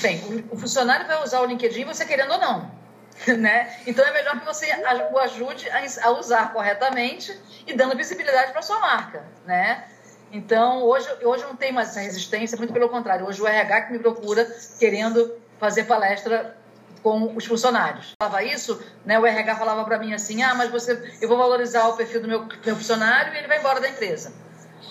[0.00, 0.18] Bem,
[0.50, 2.84] o, o funcionário vai usar o LinkedIn, você querendo ou não.
[3.38, 3.76] né?
[3.86, 4.66] Então é melhor que você
[5.12, 9.24] o ajude a, a usar corretamente e dando visibilidade para sua marca.
[9.46, 9.84] Né?
[10.32, 13.26] Então, hoje, hoje não tem mais essa resistência, muito pelo contrário.
[13.26, 14.44] Hoje o RH que me procura
[14.78, 16.56] querendo fazer palestra
[17.04, 18.14] com os funcionários.
[18.18, 21.86] Falava isso, né, o RH falava para mim assim: ah, mas você, eu vou valorizar
[21.88, 24.32] o perfil do meu, meu funcionário e ele vai embora da empresa.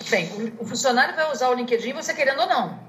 [0.08, 2.84] Bem, o, o funcionário vai usar o LinkedIn, você querendo ou não.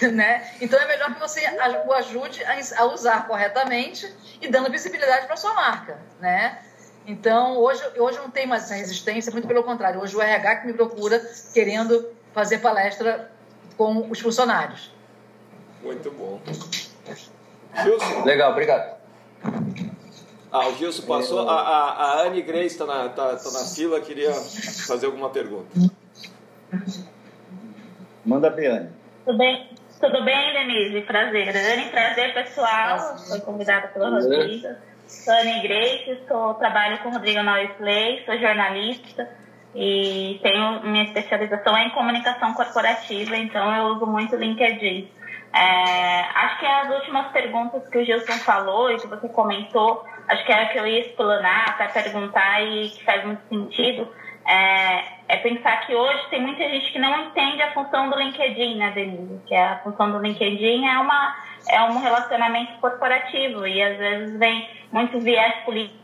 [0.12, 0.50] né?
[0.60, 1.42] Então é melhor que você
[1.86, 5.98] o ajude a, a usar corretamente e dando visibilidade para sua marca.
[6.18, 6.58] Né?
[7.06, 10.00] Então, hoje, hoje não tem mais essa resistência, muito pelo contrário.
[10.00, 11.20] Hoje o RH que me procura
[11.52, 13.30] querendo fazer palestra
[13.76, 14.92] com os funcionários.
[15.82, 16.40] Muito bom.
[17.82, 18.24] Gilson.
[18.24, 19.00] Legal, obrigado.
[20.52, 21.48] Ah, o Gilson passou.
[21.48, 25.68] A, a, a Anne Grace está na, tá, tá na fila, queria fazer alguma pergunta.
[28.24, 28.90] Manda ver, Anne.
[29.24, 29.68] Tudo bem?
[30.00, 31.00] Tudo bem, Denise?
[31.02, 31.48] Prazer.
[31.48, 33.18] Anne, prazer, pessoal.
[33.18, 34.68] Fui convidada pelo Rodrigo.
[35.06, 37.40] Sou Anne Grace, sou, trabalho com o Rodrigo
[37.78, 39.28] Play, sou jornalista
[39.74, 45.08] e tenho minha especialização é em comunicação corporativa, então eu uso muito LinkedIn.
[45.52, 50.44] É, acho que as últimas perguntas que o Gilson falou e que você comentou, acho
[50.44, 54.08] que era que eu ia explanar para perguntar e que faz muito sentido,
[54.46, 58.78] é, é, pensar que hoje tem muita gente que não entende a função do LinkedIn,
[58.78, 59.40] né, Denise?
[59.46, 61.36] Que a função do LinkedIn é, uma,
[61.68, 66.00] é um relacionamento corporativo e às vezes vem muito viés político.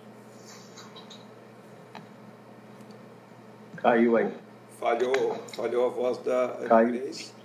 [3.76, 4.32] Caiu aí.
[4.80, 6.92] Falhou, falhou a voz da Caiu.
[6.92, 7.35] Grace.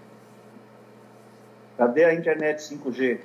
[1.82, 3.18] Cadê a internet 5G?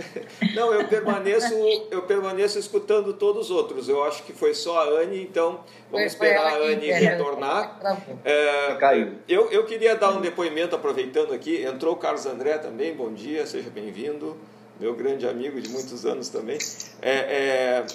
[0.56, 1.52] Não, eu permaneço,
[1.90, 3.86] eu permaneço escutando todos os outros.
[3.86, 7.78] Eu acho que foi só a Anne, então vamos esperar a Anne retornar.
[8.24, 9.16] É, Caiu.
[9.28, 11.62] Eu, eu queria dar um depoimento, aproveitando aqui.
[11.62, 14.38] Entrou o Carlos André também, bom dia, seja bem-vindo.
[14.80, 16.56] Meu grande amigo de muitos anos também.
[17.02, 17.86] É, é,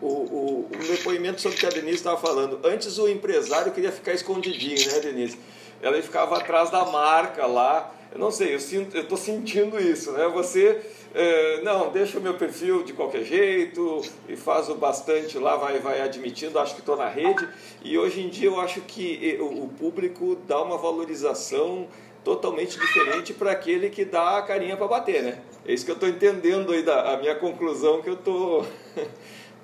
[0.00, 2.60] o, o, o, depoimento sobre o que a Denise estava falando.
[2.62, 5.40] Antes o empresário queria ficar escondidinho, né, Denise?
[5.82, 10.26] Ela ficava atrás da marca lá eu não sei, eu estou sentindo isso, né?
[10.28, 10.80] Você
[11.14, 15.78] é, não deixa o meu perfil de qualquer jeito e faz o bastante lá, vai,
[15.78, 17.48] vai admitindo, acho que estou na rede.
[17.82, 21.86] E hoje em dia eu acho que o público dá uma valorização
[22.24, 25.38] totalmente diferente para aquele que dá a carinha para bater, né?
[25.64, 28.66] É isso que eu estou entendendo aí, da, a minha conclusão que eu estou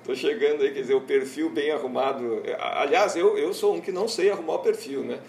[0.07, 2.41] tô chegando aí, quer dizer, o perfil bem arrumado.
[2.57, 5.19] Aliás, eu, eu sou um que não sei arrumar o perfil, né?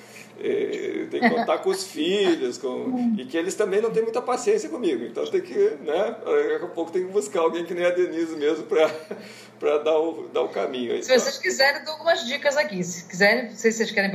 [0.41, 4.23] É, tem que contar com os filhos, com, e que eles também não têm muita
[4.23, 5.05] paciência comigo.
[5.05, 6.17] Então tem que, né?
[6.25, 10.29] Daqui a pouco tem que buscar alguém que nem a Denise mesmo para dar o,
[10.33, 10.93] dar o caminho.
[10.93, 11.19] Aí, se tá?
[11.19, 12.85] vocês quiserem, dou algumas dicas aqui.
[12.85, 14.12] Se quiserem, não sei se vocês querem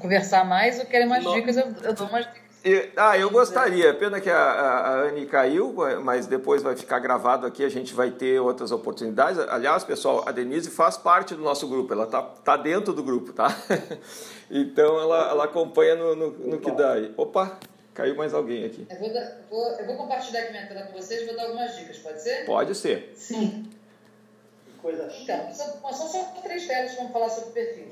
[0.00, 1.34] conversar mais ou querem mais não.
[1.34, 2.43] dicas, eu, eu dou umas dicas.
[2.96, 3.92] Ah, eu gostaria.
[3.92, 7.62] Pena que a, a, Anne caiu, mas depois vai ficar gravado aqui.
[7.62, 9.38] A gente vai ter outras oportunidades.
[9.38, 11.92] Aliás, pessoal, a Denise faz parte do nosso grupo.
[11.92, 13.48] Ela tá, tá dentro do grupo, tá?
[14.50, 17.12] Então ela, ela acompanha no, no, no que dá aí.
[17.16, 17.58] Opa,
[17.94, 18.86] caiu mais alguém aqui.
[18.90, 19.10] Eu vou,
[19.50, 22.22] vou, eu vou compartilhar aqui minha tela com vocês e vou dar algumas dicas, pode
[22.22, 22.44] ser?
[22.44, 23.12] Pode ser.
[23.16, 23.70] Sim.
[24.82, 27.88] Coisa então, são só três telas que vamos falar sobre o perfil.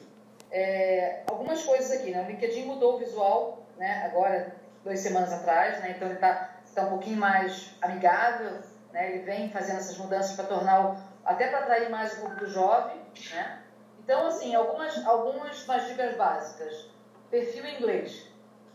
[0.51, 2.23] É, algumas coisas aqui, né?
[2.23, 4.03] O LinkedIn mudou o visual, né?
[4.05, 5.93] Agora duas semanas atrás, né?
[5.97, 8.61] Então ele está tá um pouquinho mais amigável,
[8.93, 9.13] né?
[9.13, 13.01] Ele vem fazendo essas mudanças para tornar o, até para atrair mais o público jovem,
[13.31, 13.61] né?
[14.03, 16.91] Então assim, algumas algumas mais dicas básicas.
[17.31, 18.27] Perfil em inglês.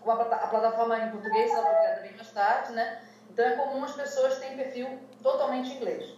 [0.01, 3.01] Com a, a plataforma em português ela vai criada bem mais tarde, né?
[3.29, 6.17] Então é comum as pessoas terem perfil totalmente em inglês.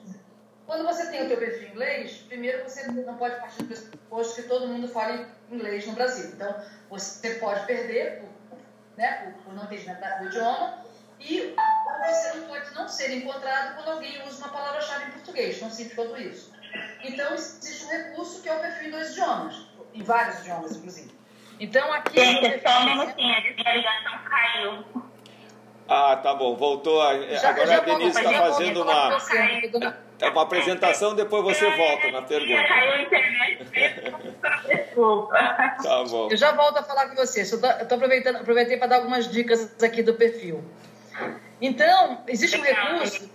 [0.69, 4.35] Quando você tem o teu perfil em inglês, primeiro você não pode partir do pressuposto
[4.39, 6.29] que todo mundo fale inglês no Brasil.
[6.29, 6.55] Então,
[6.91, 8.23] você pode perder
[8.99, 10.77] né, por, por não entendimento do idioma,
[11.21, 11.55] e
[12.05, 15.95] você não pode não ser encontrado quando alguém usa uma palavra-chave em português, tão simples
[15.95, 16.51] quanto isso.
[17.03, 19.55] Então, existe um recurso que é o perfil em dois idiomas,
[19.93, 21.11] em vários idiomas, inclusive.
[21.61, 22.19] Então, aqui...
[22.19, 24.85] Gente, só um minutinho, a ligação caiu.
[25.87, 27.01] Ah, tá bom, voltou.
[27.01, 27.17] A...
[27.35, 29.17] Já, Agora a Denise está fazendo uma,
[30.19, 32.63] é uma apresentação, depois você volta na pergunta.
[34.67, 35.33] Desculpa.
[35.81, 36.29] Tá bom.
[36.29, 37.41] Eu já volto a falar com você.
[37.41, 40.63] Eu estou aproveitando, aproveitei para dar algumas dicas aqui do perfil.
[41.61, 43.29] Então, existe um recurso.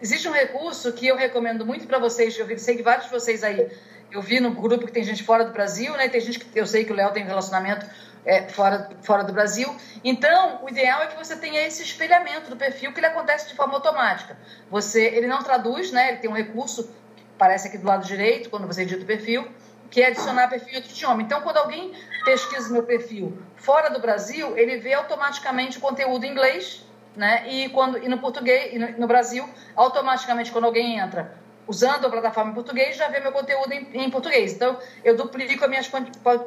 [0.00, 2.38] Existe um recurso que eu recomendo muito para vocês.
[2.38, 3.70] Eu sei que vários de vocês aí,
[4.10, 6.08] eu vi no grupo que tem gente fora do Brasil, né?
[6.08, 7.86] Tem gente que eu sei que o Léo tem relacionamento
[8.26, 9.74] é, fora, fora do Brasil.
[10.04, 13.54] Então, o ideal é que você tenha esse espelhamento do perfil que ele acontece de
[13.54, 14.36] forma automática.
[14.68, 16.08] Você, ele não traduz, né?
[16.08, 16.90] Ele tem um recurso,
[17.38, 19.48] parece aqui do lado direito, quando você edita o perfil,
[19.88, 21.22] que é adicionar perfil em outro idioma.
[21.22, 26.32] Então, quando alguém pesquisa meu perfil fora do Brasil, ele vê automaticamente o conteúdo em
[26.32, 26.84] inglês,
[27.14, 27.48] né?
[27.48, 31.34] E, quando, e no português, e no, no Brasil, automaticamente, quando alguém entra
[31.68, 34.52] usando a plataforma em português, já vê meu conteúdo em, em português.
[34.52, 35.90] Então, eu duplico as minhas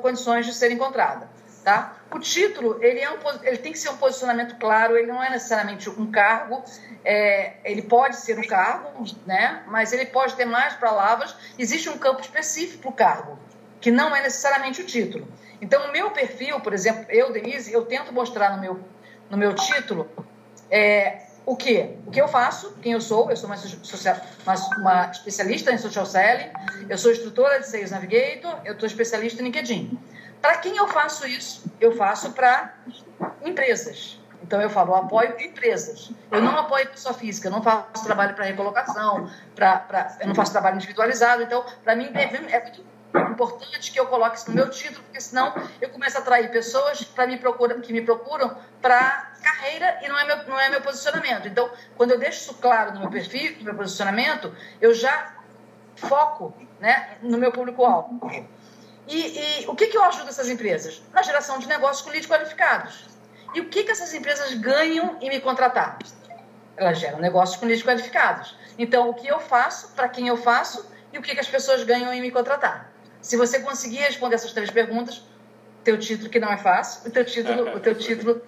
[0.02, 1.30] condições de ser encontrada.
[1.70, 1.98] Tá?
[2.12, 5.30] O título ele, é um, ele tem que ser um posicionamento claro, ele não é
[5.30, 6.64] necessariamente um cargo,
[7.06, 9.62] é, ele pode ser um cargo, né?
[9.68, 11.36] mas ele pode ter mais palavras.
[11.60, 13.40] Existe um campo específico para o cargo,
[13.80, 15.28] que não é necessariamente o título.
[15.62, 18.80] Então, o meu perfil, por exemplo, eu, Denise, eu tento mostrar no meu,
[19.30, 20.10] no meu título
[20.72, 21.98] é, o que?
[22.08, 23.58] O que eu faço, quem eu sou, eu sou uma,
[24.44, 26.50] uma, uma especialista em social selling,
[26.90, 30.00] eu sou instrutora de Sales Navigator, eu sou especialista em LinkedIn.
[30.42, 31.72] Para quem eu faço isso?
[31.80, 32.74] Eu faço para
[33.44, 34.20] empresas.
[34.42, 36.12] Então eu falo, eu apoio empresas.
[36.32, 40.36] Eu não apoio pessoa física, eu não faço trabalho para recolocação, pra, pra, eu não
[40.36, 41.44] faço trabalho individualizado.
[41.44, 42.84] Então, para mim, é, muito
[43.32, 47.04] importante que eu coloque isso no meu título, porque senão eu começo a atrair pessoas
[47.04, 50.82] para me procuram, que me procuram para carreira e não é, meu, não é meu
[50.82, 51.48] posicionamento.
[51.48, 55.36] Então, quando eu deixo isso claro no meu perfil, no meu posicionamento, eu já
[55.96, 58.20] foco né, no meu público-alvo.
[59.10, 61.02] E, e, o que, que eu ajudo essas empresas?
[61.12, 63.06] Na geração de negócios com leads qualificados.
[63.56, 65.98] E o que, que essas empresas ganham em me contratar?
[66.78, 68.56] Elas geram negócios com leads qualificados.
[68.78, 71.84] Então, o que eu faço, para quem eu faço e o que, que as pessoas
[71.84, 72.94] ganham em me contratar.
[73.20, 75.24] Se você conseguir responder essas três perguntas,
[75.84, 78.42] teu título que não é fácil, o teu título, o teu título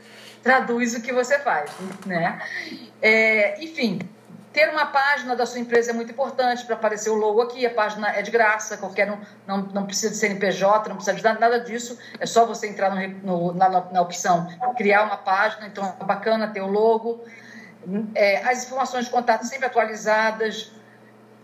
[0.43, 1.71] traduz o que você faz,
[2.05, 2.39] né?
[3.01, 3.99] É, enfim,
[4.53, 7.65] ter uma página da sua empresa é muito importante para aparecer o logo aqui.
[7.65, 11.23] A página é de graça, qualquer um não, não precisa de CNPJ, não precisa de
[11.23, 11.97] nada disso.
[12.19, 15.67] É só você entrar no, no, na, na, opção criar uma página.
[15.67, 17.23] Então é bacana ter o logo.
[18.13, 20.71] É, as informações de contato sempre atualizadas.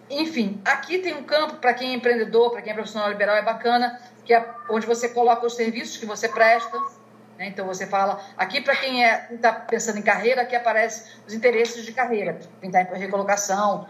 [0.09, 3.41] Enfim, aqui tem um campo para quem é empreendedor, para quem é profissional liberal, é
[3.41, 6.77] bacana, que é onde você coloca os serviços que você presta?
[7.39, 11.85] Então você fala, aqui para quem é, está pensando em carreira, aqui aparece os interesses
[11.85, 13.87] de carreira, quem está em recolocação.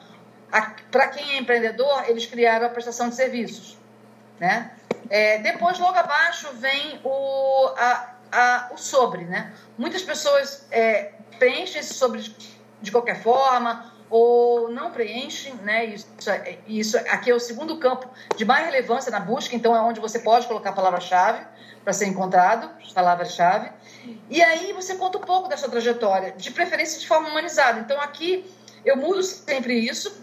[0.91, 3.77] Para quem é empreendedor, eles criaram a prestação de serviços.
[4.39, 4.71] Né?
[5.09, 9.23] É, depois, logo abaixo, vem o, a, a, o sobre.
[9.23, 9.51] Né?
[9.77, 12.35] Muitas pessoas é, preenchem esse sobre
[12.81, 15.85] de qualquer forma, ou não preenchem, né?
[15.85, 16.07] Isso,
[16.67, 20.19] isso aqui é o segundo campo de mais relevância na busca, então é onde você
[20.19, 21.45] pode colocar a palavra-chave
[21.83, 23.69] para ser encontrado, palavra-chave.
[24.29, 27.79] E aí você conta um pouco da sua trajetória, de preferência de forma humanizada.
[27.79, 28.49] Então aqui
[28.83, 30.19] eu mudo sempre isso,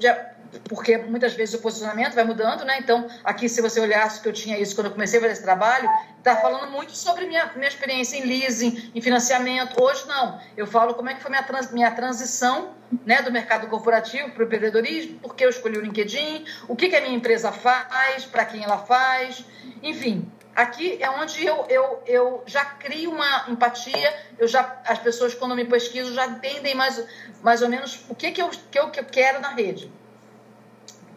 [0.68, 2.78] porque muitas vezes o posicionamento vai mudando, né?
[2.78, 5.42] Então, aqui, se você olhasse que eu tinha isso quando eu comecei a fazer esse
[5.42, 5.88] trabalho,
[6.18, 9.82] está falando muito sobre minha, minha experiência em leasing, em financiamento.
[9.82, 10.40] Hoje, não.
[10.56, 14.42] Eu falo como é que foi minha, trans, minha transição né, do mercado corporativo para
[14.42, 18.44] o empreendedorismo, porque eu escolhi o LinkedIn, o que, que a minha empresa faz, para
[18.44, 19.44] quem ela faz,
[19.82, 20.30] enfim.
[20.54, 25.56] Aqui é onde eu, eu, eu já crio uma empatia, eu já, as pessoas, quando
[25.56, 27.04] me pesquisam, já entendem mais,
[27.42, 29.90] mais ou menos o que, que, eu, que, eu, que eu quero na rede.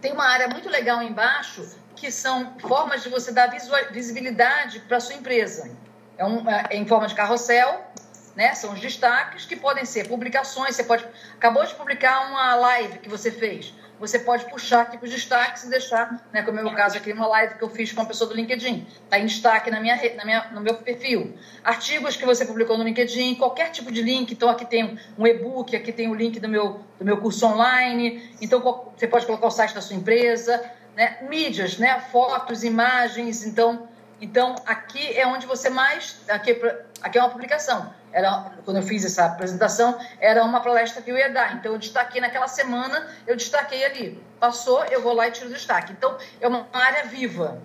[0.07, 3.51] Tem uma área muito legal embaixo que são formas de você dar
[3.91, 5.69] visibilidade para sua empresa.
[6.17, 7.85] É, um, é, em forma de carrossel,
[8.33, 8.53] né?
[8.55, 10.77] São os destaques que podem ser publicações.
[10.77, 15.05] Você pode acabou de publicar uma live que você fez você pode puxar aqui para
[15.05, 17.69] os destaques e deixar, né, como é o meu caso aqui, uma live que eu
[17.69, 18.85] fiz com uma pessoa do LinkedIn.
[19.03, 21.35] Está em destaque na minha, na minha, no meu perfil.
[21.63, 24.31] Artigos que você publicou no LinkedIn, qualquer tipo de link.
[24.31, 28.31] Então, aqui tem um e-book, aqui tem o link do meu, do meu curso online.
[28.39, 28.61] Então,
[28.95, 30.63] você pode colocar o site da sua empresa.
[30.95, 31.17] Né?
[31.27, 31.99] Mídias, né?
[32.11, 33.45] fotos, imagens.
[33.45, 33.87] Então,
[34.19, 36.17] então, aqui é onde você mais.
[36.27, 37.93] Aqui, é aqui é uma publicação.
[38.11, 41.55] Era, quando eu fiz essa apresentação, era uma palestra que eu ia dar.
[41.55, 44.23] Então, eu destaquei naquela semana, eu destaquei ali.
[44.39, 45.93] Passou, eu vou lá e tiro o destaque.
[45.93, 47.61] Então, é uma área viva.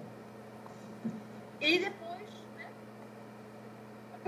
[1.60, 2.28] E depois.
[2.58, 2.66] Né?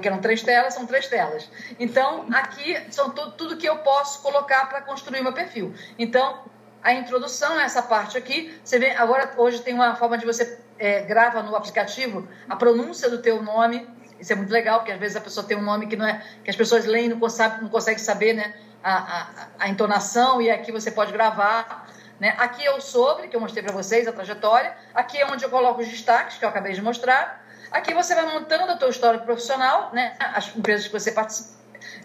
[0.00, 1.50] Que eram três telas, são três telas.
[1.78, 5.74] Então, aqui são tudo, tudo que eu posso colocar para construir meu perfil.
[5.98, 6.44] Então,
[6.82, 11.00] a introdução, essa parte aqui, você vê, agora hoje tem uma forma de você é,
[11.00, 13.88] grava no aplicativo a pronúncia do teu nome.
[14.24, 16.24] Isso é muito legal, porque às vezes a pessoa tem um nome que não é
[16.42, 19.26] que as pessoas leem e não, consegue, não consegue saber né, a, a,
[19.58, 21.92] a, entonação, e aqui você pode gravar.
[22.18, 22.34] Né?
[22.38, 24.74] Aqui é o sobre, que eu mostrei para vocês, a trajetória.
[24.94, 27.44] Aqui é onde eu coloco os destaques, que eu acabei de mostrar.
[27.70, 30.16] Aqui você vai montando o teu histórico profissional, né?
[30.18, 31.14] as empresas que você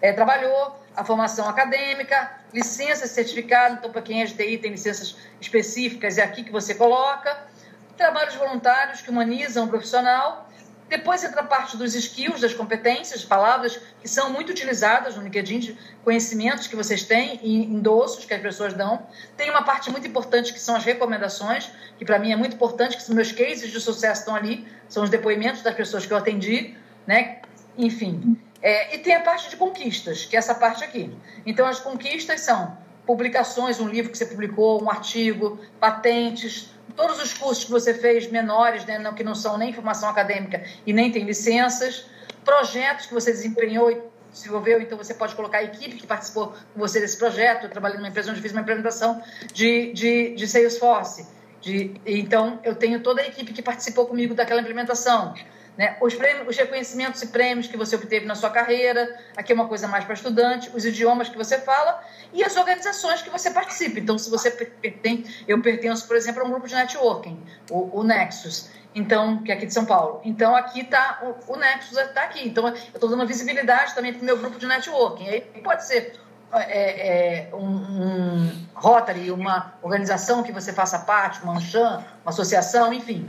[0.02, 3.76] é, trabalhou, a formação acadêmica, licenças, certificado.
[3.76, 7.48] Então, para quem é de TI, tem licenças específicas, é aqui que você coloca
[7.96, 10.50] trabalhos voluntários que humanizam o profissional.
[10.90, 15.78] Depois entra a parte dos skills, das competências, palavras que são muito utilizadas no LinkedIn,
[16.04, 19.06] conhecimentos que vocês têm e endossos que as pessoas dão.
[19.38, 22.98] Tem uma parte muito importante que são as recomendações, que para mim é muito importante,
[22.98, 26.18] que são meus cases de sucesso estão ali, são os depoimentos das pessoas que eu
[26.18, 26.76] atendi,
[27.06, 27.38] né?
[27.78, 28.36] Enfim.
[28.60, 31.16] É, e tem a parte de conquistas, que é essa parte aqui.
[31.46, 37.34] Então, as conquistas são publicações, um livro que você publicou, um artigo, patentes, todos os
[37.34, 41.24] cursos que você fez menores, né, que não são nem formação acadêmica e nem tem
[41.24, 42.06] licenças,
[42.44, 46.80] projetos que você desempenhou e desenvolveu, então você pode colocar a equipe que participou com
[46.80, 47.64] você desse projeto.
[47.64, 49.22] Eu trabalhei numa empresa onde fiz uma implementação
[49.54, 51.28] de, de, de Salesforce.
[51.62, 55.34] De, então, eu tenho toda a equipe que participou comigo daquela implementação.
[55.80, 55.96] Né?
[56.02, 59.70] Os, prêmios, os reconhecimentos e prêmios que você obteve na sua carreira, aqui é uma
[59.70, 63.98] coisa mais para estudante, os idiomas que você fala e as organizações que você participa.
[63.98, 68.04] Então, se você tem, eu pertenço, por exemplo, a um grupo de networking, o, o
[68.04, 70.20] Nexus, então que é aqui de São Paulo.
[70.26, 72.46] Então, aqui está o, o Nexus está aqui.
[72.46, 75.30] Então, eu estou dando visibilidade também para o meu grupo de networking.
[75.30, 76.20] Aí pode ser
[76.52, 82.92] é, é, um, um Rotary, uma organização que você faça parte, uma Anshan, uma associação,
[82.92, 83.26] enfim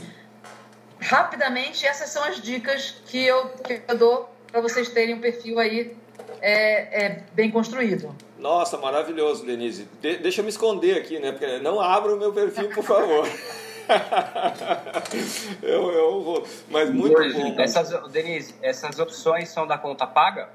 [1.00, 5.58] rapidamente, essas são as dicas que eu, que eu dou para vocês terem um perfil
[5.58, 5.96] aí
[6.40, 8.14] é, é, bem construído.
[8.38, 9.86] Nossa, maravilhoso, Denise.
[10.00, 11.32] De deixa eu me esconder aqui, né?
[11.32, 13.28] Porque não abra o meu perfil, por favor.
[15.62, 16.46] eu, eu vou.
[16.68, 17.56] Mas muito bom.
[17.58, 20.48] Essas, Denise, essas opções são da conta paga?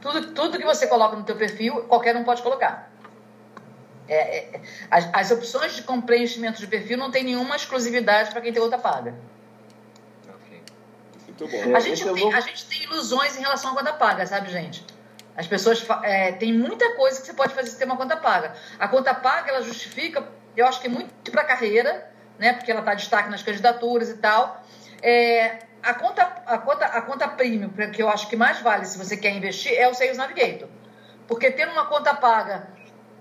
[0.00, 2.90] Tudo, tudo que você coloca no teu perfil, qualquer um pode colocar.
[4.08, 8.52] É, é, as, as opções de preenchimento de perfil não tem nenhuma exclusividade para quem
[8.52, 9.14] tem conta paga.
[11.40, 11.76] Muito bom.
[11.76, 14.84] A gente, tem, a gente tem ilusões em relação à conta paga, sabe, gente?
[15.36, 18.54] As pessoas é, tem muita coisa que você pode fazer se ter uma conta paga.
[18.78, 20.26] A conta paga ela justifica,
[20.56, 22.52] eu acho que muito para a carreira, né?
[22.52, 24.62] Porque ela está destaque nas candidaturas e tal.
[25.02, 28.98] É, a conta, a conta, a conta premium, que eu acho que mais vale se
[28.98, 30.68] você quer investir, é o Sales Navigator.
[31.26, 32.68] Porque tendo uma conta paga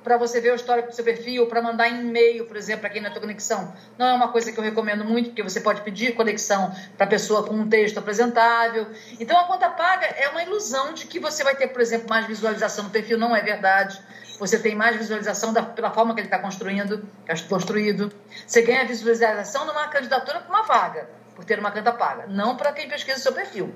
[0.03, 3.01] para você ver o histórico do seu perfil, para mandar e-mail, por exemplo, para quem
[3.01, 3.73] não tem conexão.
[3.97, 7.09] Não é uma coisa que eu recomendo muito, porque você pode pedir conexão para a
[7.09, 8.87] pessoa com um texto apresentável.
[9.19, 12.25] Então, a conta paga é uma ilusão de que você vai ter, por exemplo, mais
[12.25, 13.17] visualização no perfil.
[13.17, 14.01] Não é verdade.
[14.39, 17.05] Você tem mais visualização da, pela forma que ele está construindo,
[17.49, 18.11] construído.
[18.47, 22.71] Você ganha visualização numa candidatura para uma vaga, por ter uma conta paga, não para
[22.71, 23.75] quem pesquisa o seu perfil.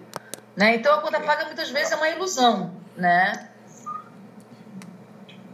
[0.56, 0.76] Né?
[0.76, 3.50] Então, a conta paga muitas vezes é uma ilusão, né?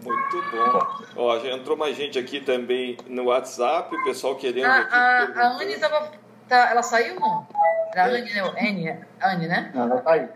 [0.09, 1.05] Muito bom.
[1.15, 4.65] Ó, já entrou mais gente aqui também no WhatsApp, o pessoal querendo.
[4.65, 6.11] A, aqui a, a Anne tava.
[6.47, 7.47] Tá, ela saiu não?
[7.93, 8.41] Era a Anne, né?
[8.41, 9.71] Anne, Anne, né?
[9.73, 10.27] Não, ela tá aí.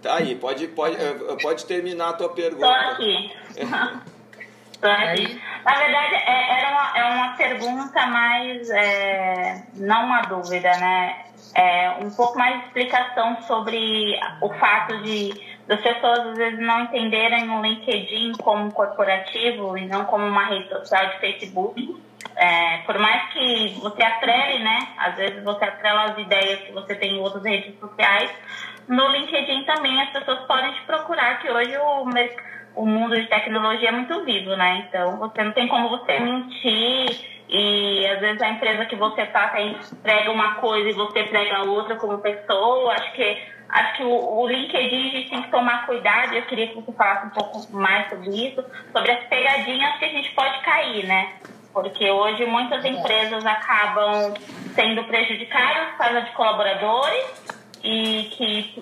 [0.00, 2.66] Tá aí, pode, pode, eh, pode terminar a tua pergunta.
[2.66, 3.32] Tô aqui.
[4.80, 5.42] Tô aqui.
[5.62, 8.70] Na verdade, é, era uma, é uma pergunta mais.
[8.70, 11.24] É, não uma dúvida, né?
[11.54, 16.80] É um pouco mais de explicação sobre o fato de das pessoas às vezes não
[16.82, 21.96] entenderem o LinkedIn como corporativo e não como uma rede social de Facebook.
[22.36, 24.78] É, por mais que você atrele, né?
[24.96, 28.32] Às vezes você atrela as ideias que você tem em outras redes sociais.
[28.88, 32.04] No LinkedIn também as pessoas podem te procurar, que hoje o,
[32.74, 34.86] o mundo de tecnologia é muito vivo, né?
[34.88, 39.52] Então você não tem como você mentir e às vezes a empresa que você está
[40.02, 42.92] prega uma coisa e você prega outra como pessoa.
[42.92, 43.38] Acho que
[43.68, 46.32] acho que o, o, LinkedIn a gente tem que tomar cuidado.
[46.32, 50.08] Eu queria que você falasse um pouco mais sobre isso, sobre as pegadinhas que a
[50.08, 51.32] gente pode cair, né?
[51.72, 54.32] Porque hoje muitas empresas acabam
[54.76, 58.80] sendo prejudicadas por causa de colaboradores e que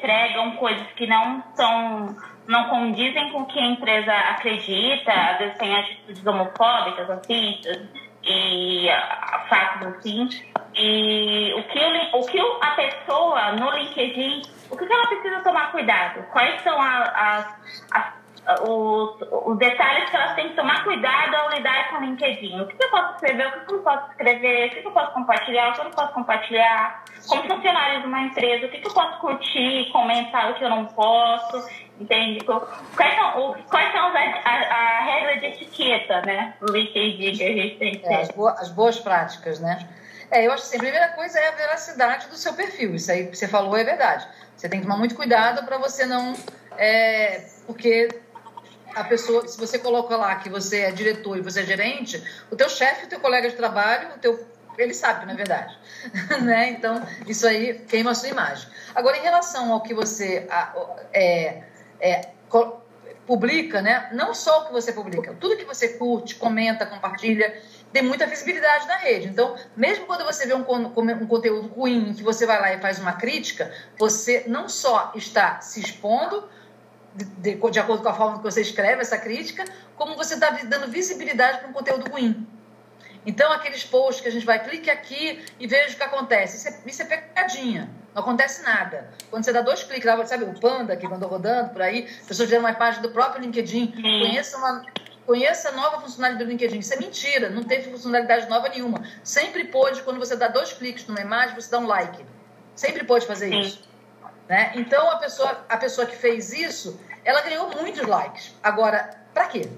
[0.00, 2.16] pregam coisas que não são
[2.52, 7.88] não condizem com o que a empresa acredita, às vezes tem atitudes homofóbicas, racistas
[8.22, 10.28] e uh, fatos assim.
[10.74, 15.72] E o que, o, o que a pessoa no LinkedIn, o que ela precisa tomar
[15.72, 16.22] cuidado?
[16.30, 17.46] Quais são as,
[17.90, 18.22] as
[18.66, 22.60] os, os detalhes que elas têm que tomar cuidado ao lidar com o LinkedIn.
[22.60, 25.12] O que, eu posso escrever, o que eu não posso escrever, o que eu posso
[25.12, 27.04] compartilhar, o que eu não posso compartilhar.
[27.28, 30.86] Como funcionário de uma empresa, o que eu posso curtir, comentar, o que eu não
[30.86, 31.68] posso,
[32.02, 32.44] entende?
[32.44, 36.54] Quais são, quais são as, a, a regra de etiqueta, né?
[36.62, 38.12] LinkedIn que a gente tem que ter.
[38.12, 39.88] É, as, boas, as boas práticas, né?
[40.30, 42.94] É, eu acho que assim, a primeira coisa é a veracidade do seu perfil.
[42.94, 44.26] Isso aí que você falou é verdade.
[44.56, 46.34] Você tem que tomar muito cuidado para você não.
[46.78, 48.08] É, porque
[48.94, 52.56] a pessoa, se você coloca lá que você é diretor e você é gerente, o
[52.56, 54.46] teu chefe, o teu colega de trabalho, o teu,
[54.78, 55.78] ele sabe, na é verdade.
[56.42, 56.70] né?
[56.70, 58.68] Então, isso aí queima a sua imagem.
[58.94, 60.46] Agora, em relação ao que você
[61.12, 61.62] é,
[62.02, 62.32] é,
[63.26, 64.10] publica, né?
[64.12, 67.56] não só o que você publica, tudo que você curte, comenta, compartilha,
[67.92, 69.28] tem muita visibilidade na rede.
[69.28, 72.98] Então, mesmo quando você vê um, um, conteúdo ruim, que você vai lá e faz
[72.98, 76.48] uma crítica, você não só está se expondo,
[77.14, 79.64] de, de, acordo com a forma que você escreve essa crítica,
[79.96, 82.46] como você está dando visibilidade para um conteúdo ruim.
[83.24, 86.56] Então, aqueles posts que a gente vai, clique aqui e veja o que acontece.
[86.56, 88.01] Isso é, isso é pecadinha.
[88.14, 89.08] Não acontece nada.
[89.30, 92.26] Quando você dá dois cliques lá, sabe o Panda que andou rodando por aí, as
[92.26, 94.84] pessoas fizeram uma página do próprio LinkedIn, conheça uma,
[95.26, 96.78] conheça a nova funcionalidade do LinkedIn.
[96.78, 99.02] Isso é mentira, não teve funcionalidade nova nenhuma.
[99.24, 102.24] Sempre pôde, quando você dá dois cliques numa imagem, você dá um like.
[102.74, 103.88] Sempre pôde fazer isso.
[104.48, 104.72] Né?
[104.74, 108.54] Então, a pessoa, a pessoa que fez isso, ela ganhou muitos likes.
[108.62, 109.68] Agora, para quê?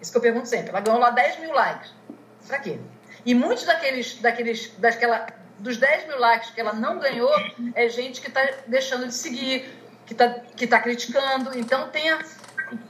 [0.00, 0.70] Isso que eu pergunto sempre.
[0.70, 1.92] Ela ganhou lá 10 mil likes.
[2.46, 2.78] Para quê?
[3.24, 5.26] E muitos daqueles, daqueles, daquela,
[5.58, 7.32] dos 10 mil likes que ela não ganhou
[7.74, 9.70] é gente que está deixando de seguir,
[10.04, 11.58] que está que tá criticando.
[11.58, 12.18] Então, tem a,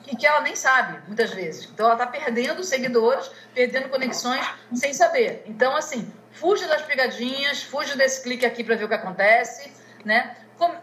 [0.07, 1.69] e que ela nem sabe, muitas vezes.
[1.73, 4.45] Então, ela está perdendo seguidores, perdendo conexões
[4.75, 5.45] sem saber.
[5.47, 9.73] Então, assim, fuja das pegadinhas, fuja desse clique aqui para ver o que acontece,
[10.05, 10.37] né?
[10.59, 10.75] Como,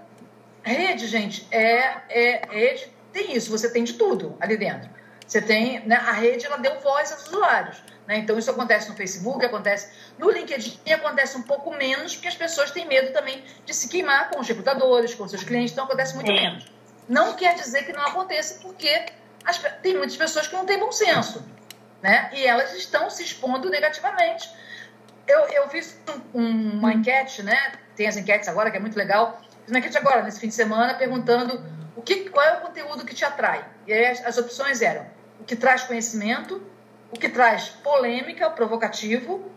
[0.64, 4.90] Rede, gente, é, é rede tem isso, você tem de tudo ali dentro.
[5.28, 7.84] Você tem, né, a rede ela deu voz aos usuários.
[8.08, 8.18] Né?
[8.18, 12.72] Então isso acontece no Facebook, acontece no LinkedIn, acontece um pouco menos, porque as pessoas
[12.72, 16.32] têm medo também de se queimar com os recrutadores, com seus clientes, então acontece muito
[16.32, 16.66] menos.
[17.08, 19.06] Não quer dizer que não aconteça, porque
[19.45, 21.45] as, tem muitas pessoas que não têm bom senso,
[22.01, 22.30] né?
[22.34, 24.49] E elas estão se expondo negativamente.
[25.28, 25.97] Eu, eu fiz
[26.34, 27.74] um, uma enquete, né?
[27.95, 30.54] Tem as enquetes agora, que é muito legal, Fiz uma enquete agora, nesse fim de
[30.54, 31.64] semana, perguntando
[31.95, 33.66] o que, qual é o conteúdo que te atrai.
[33.88, 35.06] E aí as, as opções eram
[35.39, 36.62] o que traz conhecimento,
[37.14, 39.51] o que traz polêmica, provocativo,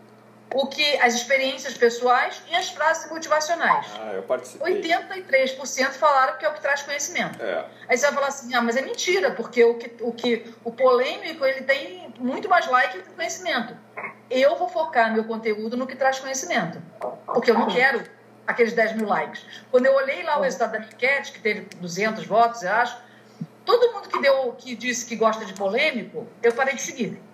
[0.53, 3.87] o que as experiências pessoais e as frases motivacionais.
[3.99, 4.81] Ah, eu participei.
[4.81, 7.43] 83% falaram que é o que traz conhecimento.
[7.43, 7.65] É.
[7.89, 10.71] Aí você vai falar assim, ah, mas é mentira, porque o que o, que, o
[10.71, 13.75] polêmico ele tem muito mais like que o conhecimento.
[14.29, 16.81] Eu vou focar meu conteúdo no que traz conhecimento,
[17.25, 18.03] porque eu não quero
[18.45, 19.43] aqueles 10 mil likes.
[19.71, 22.97] Quando eu olhei lá o resultado da enquete, que teve 200 votos, eu acho,
[23.65, 27.26] todo mundo que, deu, que disse que gosta de polêmico, eu parei de seguir.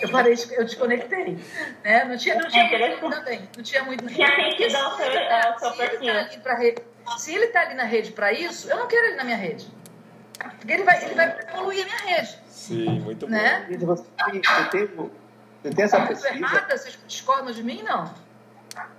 [0.00, 1.38] Eu parei, de, eu desconectei.
[1.84, 2.04] Né?
[2.04, 3.48] Não tinha, não tinha é muito também.
[3.56, 4.06] Não tinha muito.
[4.06, 6.14] Tinha sentido ao seu, ao seu perfil.
[7.16, 9.66] Se ele está ali na rede para isso, eu não quero ele na minha rede.
[10.58, 12.38] Porque ele vai, ele vai poluir a minha rede.
[12.48, 13.66] Sim, muito né?
[13.78, 13.86] bom.
[13.86, 16.34] Você, você, tem, você tem essa pesquisa?
[16.34, 16.76] errada?
[16.76, 17.82] Vocês discordam de mim?
[17.82, 18.12] Não.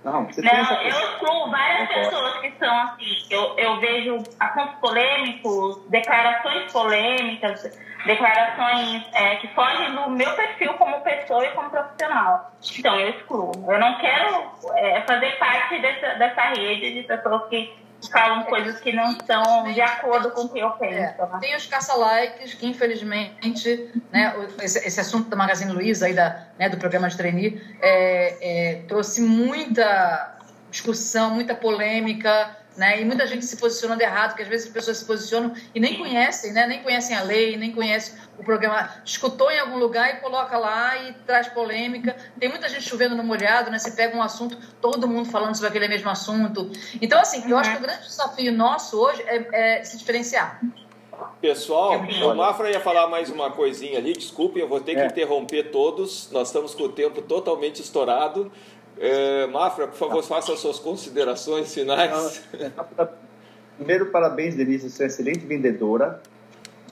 [0.04, 0.52] Não, você não
[0.82, 3.26] eu excluo várias pessoas que são assim.
[3.30, 11.00] Eu, eu vejo assuntos polêmicos, declarações polêmicas, declarações é, que fogem do meu perfil como
[11.00, 12.52] pessoa e como profissional.
[12.78, 13.52] Então, eu excluo.
[13.68, 17.74] Eu não quero é, fazer parte dessa, dessa rede de pessoas que
[18.08, 20.94] falam coisas que não estão de acordo com o que eu penso.
[20.94, 21.38] É, né?
[21.40, 26.68] Tem os caça-likes que, infelizmente, né, esse, esse, assunto da Magazine Luiza, aí da, né,
[26.68, 30.38] do programa de trainee, é, é, trouxe muita
[30.70, 33.00] discussão, muita polêmica, né?
[33.00, 35.96] E muita gente se posicionando errado, porque às vezes as pessoas se posicionam e nem
[35.96, 36.66] conhecem, né?
[36.66, 38.90] Nem conhecem a lei, nem conhecem o programa.
[39.04, 42.16] Escutou em algum lugar e coloca lá e traz polêmica.
[42.38, 43.78] Tem muita gente chovendo no molhado, né?
[43.78, 46.70] Você pega um assunto, todo mundo falando sobre aquele mesmo assunto.
[47.00, 50.60] Então, assim, eu acho que o grande desafio nosso hoje é, é se diferenciar.
[51.40, 55.06] Pessoal, o Mafra ia falar mais uma coisinha ali, desculpem, eu vou ter que é.
[55.06, 58.50] interromper todos, nós estamos com o tempo totalmente estourado.
[58.98, 62.42] É, Mafra, por favor, faça as suas considerações finais.
[63.76, 66.22] Primeiro, parabéns, Denise, você é excelente vendedora.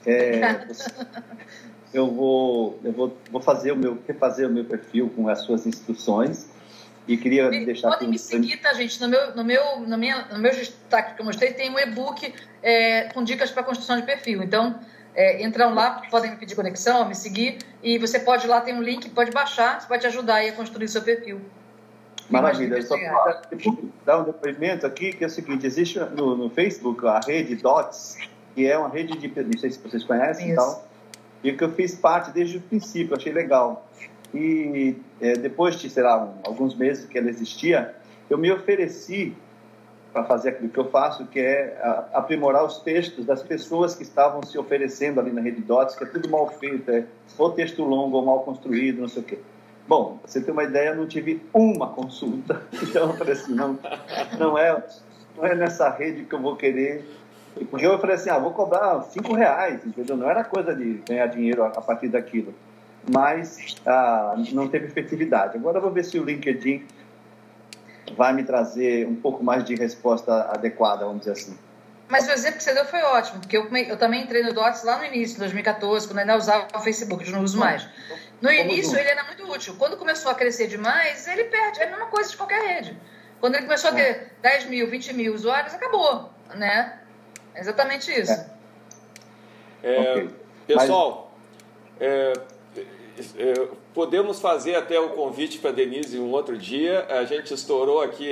[0.05, 0.67] É,
[1.93, 5.65] eu vou, eu vou, vou fazer o meu, refazer o meu perfil com as suas
[5.65, 6.47] instruções
[7.07, 8.99] e queria me, deixar Pode me seguir, tá, gente?
[8.99, 12.33] No meu, no meu, no minha, no meu destaque que eu mostrei tem um e-book
[12.61, 14.41] é, com dicas para construção de perfil.
[14.43, 14.79] Então,
[15.15, 18.81] é, entram lá, podem me pedir conexão, me seguir e você pode lá tem um
[18.81, 21.41] link, pode baixar, isso vai te ajudar a construir seu perfil.
[22.29, 22.81] Maravilha.
[22.81, 23.41] Só para
[24.05, 28.17] dar um depoimento aqui, que é o seguinte, existe no, no, Facebook a rede DOTS,
[28.55, 30.87] que é uma rede de, não sei se vocês conhecem e tal,
[31.43, 33.87] e que eu fiz parte desde o princípio, achei legal.
[34.33, 37.93] E é, depois de, sei lá, alguns meses que ela existia,
[38.29, 39.35] eu me ofereci
[40.11, 41.75] para fazer aquilo que eu faço, que é
[42.13, 46.07] aprimorar os textos das pessoas que estavam se oferecendo ali na rede DOTS, que é
[46.07, 47.05] tudo mal feito, é
[47.37, 49.39] ou texto longo ou mal construído, não sei o quê.
[49.87, 52.61] Bom, você tem uma ideia, eu não tive uma consulta.
[52.81, 53.77] Então eu falei assim, não,
[54.37, 54.83] não, é,
[55.35, 57.05] não é nessa rede que eu vou querer.
[57.69, 60.17] Porque eu falei assim, ah, vou cobrar cinco reais, entendeu?
[60.17, 62.53] Não era coisa de ganhar dinheiro a partir daquilo.
[63.11, 65.57] Mas ah, não teve efetividade.
[65.57, 66.85] Agora eu vou ver se o LinkedIn
[68.15, 71.57] vai me trazer um pouco mais de resposta adequada, vamos dizer assim.
[72.07, 74.83] Mas o exemplo que você deu foi ótimo, porque eu, eu também entrei no DOTS
[74.83, 77.87] lá no início, em 2014, quando ainda usava o Facebook, eu não uso mais.
[78.43, 79.73] No início ele era muito útil.
[79.79, 81.79] Quando começou a crescer demais, ele perde.
[81.79, 82.97] É a mesma coisa de qualquer rede.
[83.39, 86.29] Quando ele começou a ter 10 mil, 20 mil usuários, acabou.
[86.53, 86.99] Né?
[87.55, 88.33] É exatamente isso.
[89.81, 90.11] É.
[90.11, 90.29] Okay.
[90.67, 91.33] Pessoal,
[91.97, 92.09] Mas...
[92.09, 92.33] é,
[93.37, 97.05] é, podemos fazer até o convite para Denise um outro dia.
[97.09, 98.25] A gente estourou aqui.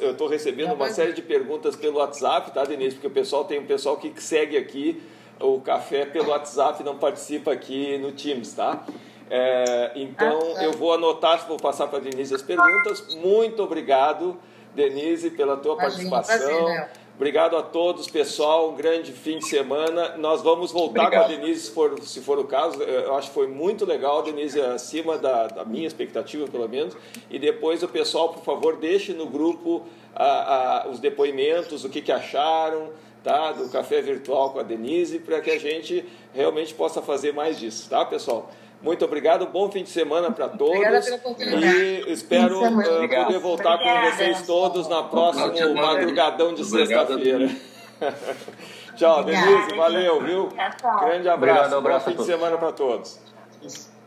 [0.00, 2.94] Eu estou recebendo uma série de perguntas pelo WhatsApp, tá, Denise?
[2.94, 5.02] Porque o pessoal tem um pessoal que segue aqui
[5.40, 8.86] o café pelo WhatsApp e não participa aqui no Teams, tá?
[9.30, 13.14] É, então, ah, eu vou anotar, vou passar para a Denise as perguntas.
[13.16, 14.36] Muito obrigado,
[14.74, 16.64] Denise, pela tua Imagina, participação.
[16.64, 18.70] Prazer, Obrigado a todos, pessoal.
[18.70, 20.16] Um grande fim de semana.
[20.16, 21.26] Nós vamos voltar Obrigado.
[21.26, 22.80] com a Denise, se for, se for o caso.
[22.80, 26.96] Eu acho que foi muito legal, Denise, acima da, da minha expectativa, pelo menos.
[27.28, 32.00] E depois o pessoal, por favor, deixe no grupo a, a, os depoimentos, o que,
[32.00, 32.90] que acharam
[33.24, 33.50] tá?
[33.50, 37.90] do café virtual com a Denise, para que a gente realmente possa fazer mais disso,
[37.90, 38.48] tá, pessoal?
[38.80, 40.76] Muito obrigado, bom fim de semana para todos.
[40.76, 41.66] Obrigada pela oportunidade.
[41.66, 44.10] E espero uh, poder voltar Obrigada.
[44.10, 47.50] com vocês todos na próxima madrugadão de sexta-feira.
[48.94, 50.48] Tchau, Denise, valeu, viu?
[50.48, 53.20] Grande abraço, Obrigado, um abraço bom fim de semana para todos.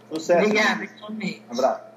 [0.10, 0.46] Sucesso.
[0.46, 1.92] Obrigada, Um abraço.